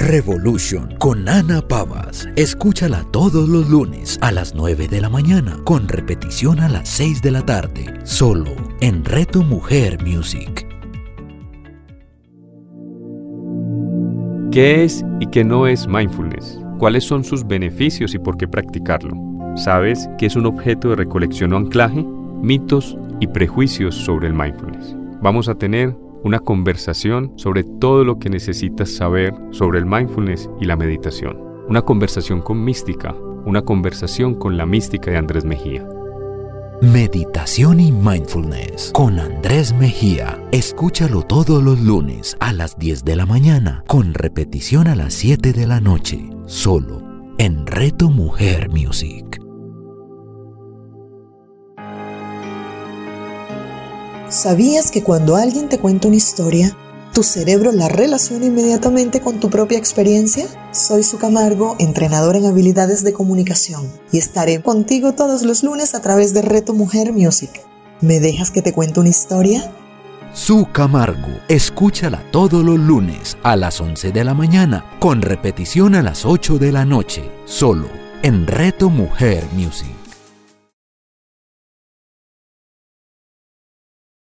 Revolution 0.00 0.96
con 0.98 1.28
Ana 1.28 1.60
Pavas. 1.60 2.26
Escúchala 2.34 3.04
todos 3.12 3.50
los 3.50 3.68
lunes 3.68 4.18
a 4.22 4.32
las 4.32 4.54
9 4.54 4.88
de 4.88 4.98
la 4.98 5.10
mañana, 5.10 5.58
con 5.64 5.88
repetición 5.88 6.58
a 6.60 6.70
las 6.70 6.88
6 6.88 7.20
de 7.20 7.30
la 7.30 7.44
tarde, 7.44 7.84
solo 8.04 8.50
en 8.80 9.04
Reto 9.04 9.42
Mujer 9.42 10.02
Music. 10.02 10.66
¿Qué 14.50 14.84
es 14.84 15.04
y 15.20 15.26
qué 15.26 15.44
no 15.44 15.66
es 15.66 15.86
mindfulness? 15.86 16.58
¿Cuáles 16.78 17.04
son 17.04 17.22
sus 17.22 17.46
beneficios 17.46 18.14
y 18.14 18.18
por 18.18 18.38
qué 18.38 18.48
practicarlo? 18.48 19.14
¿Sabes 19.54 20.08
qué 20.16 20.24
es 20.26 20.34
un 20.34 20.46
objeto 20.46 20.88
de 20.88 20.96
recolección 20.96 21.52
o 21.52 21.58
anclaje? 21.58 22.02
Mitos 22.40 22.96
y 23.20 23.26
prejuicios 23.26 23.94
sobre 23.96 24.28
el 24.28 24.34
mindfulness. 24.34 24.96
Vamos 25.20 25.50
a 25.50 25.54
tener 25.54 25.94
una 26.22 26.40
conversación 26.40 27.32
sobre 27.36 27.64
todo 27.64 28.04
lo 28.04 28.18
que 28.18 28.30
necesitas 28.30 28.90
saber 28.90 29.34
sobre 29.50 29.78
el 29.78 29.86
mindfulness 29.86 30.50
y 30.60 30.66
la 30.66 30.76
meditación. 30.76 31.38
Una 31.68 31.82
conversación 31.82 32.42
con 32.42 32.64
mística, 32.64 33.14
una 33.44 33.62
conversación 33.62 34.34
con 34.34 34.56
la 34.56 34.66
mística 34.66 35.10
de 35.10 35.16
Andrés 35.16 35.44
Mejía. 35.44 35.86
Meditación 36.82 37.78
y 37.78 37.92
Mindfulness 37.92 38.90
con 38.94 39.20
Andrés 39.20 39.74
Mejía. 39.74 40.42
Escúchalo 40.50 41.22
todos 41.22 41.62
los 41.62 41.78
lunes 41.80 42.36
a 42.40 42.54
las 42.54 42.78
10 42.78 43.04
de 43.04 43.16
la 43.16 43.26
mañana, 43.26 43.84
con 43.86 44.14
repetición 44.14 44.88
a 44.88 44.96
las 44.96 45.12
7 45.12 45.52
de 45.52 45.66
la 45.66 45.80
noche, 45.80 46.30
solo 46.46 47.02
en 47.38 47.66
Reto 47.66 48.08
Mujer 48.10 48.70
Music. 48.70 49.39
¿Sabías 54.30 54.92
que 54.92 55.02
cuando 55.02 55.34
alguien 55.34 55.68
te 55.68 55.80
cuenta 55.80 56.06
una 56.06 56.16
historia, 56.16 56.76
tu 57.12 57.24
cerebro 57.24 57.72
la 57.72 57.88
relaciona 57.88 58.46
inmediatamente 58.46 59.20
con 59.20 59.40
tu 59.40 59.50
propia 59.50 59.76
experiencia? 59.76 60.46
Soy 60.70 61.02
Su 61.02 61.18
Camargo, 61.18 61.74
entrenador 61.80 62.36
en 62.36 62.46
habilidades 62.46 63.02
de 63.02 63.12
comunicación, 63.12 63.90
y 64.12 64.18
estaré 64.18 64.62
contigo 64.62 65.14
todos 65.14 65.42
los 65.42 65.64
lunes 65.64 65.96
a 65.96 66.00
través 66.00 66.32
de 66.32 66.42
Reto 66.42 66.74
Mujer 66.74 67.12
Music. 67.12 67.50
¿Me 68.00 68.20
dejas 68.20 68.52
que 68.52 68.62
te 68.62 68.72
cuente 68.72 69.00
una 69.00 69.08
historia? 69.08 69.72
Su 70.32 70.68
Camargo, 70.70 71.40
escúchala 71.48 72.22
todos 72.30 72.64
los 72.64 72.78
lunes 72.78 73.36
a 73.42 73.56
las 73.56 73.80
11 73.80 74.12
de 74.12 74.22
la 74.22 74.34
mañana, 74.34 74.84
con 75.00 75.22
repetición 75.22 75.96
a 75.96 76.02
las 76.02 76.24
8 76.24 76.58
de 76.58 76.70
la 76.70 76.84
noche, 76.84 77.28
solo 77.46 77.88
en 78.22 78.46
Reto 78.46 78.90
Mujer 78.90 79.44
Music. 79.56 79.99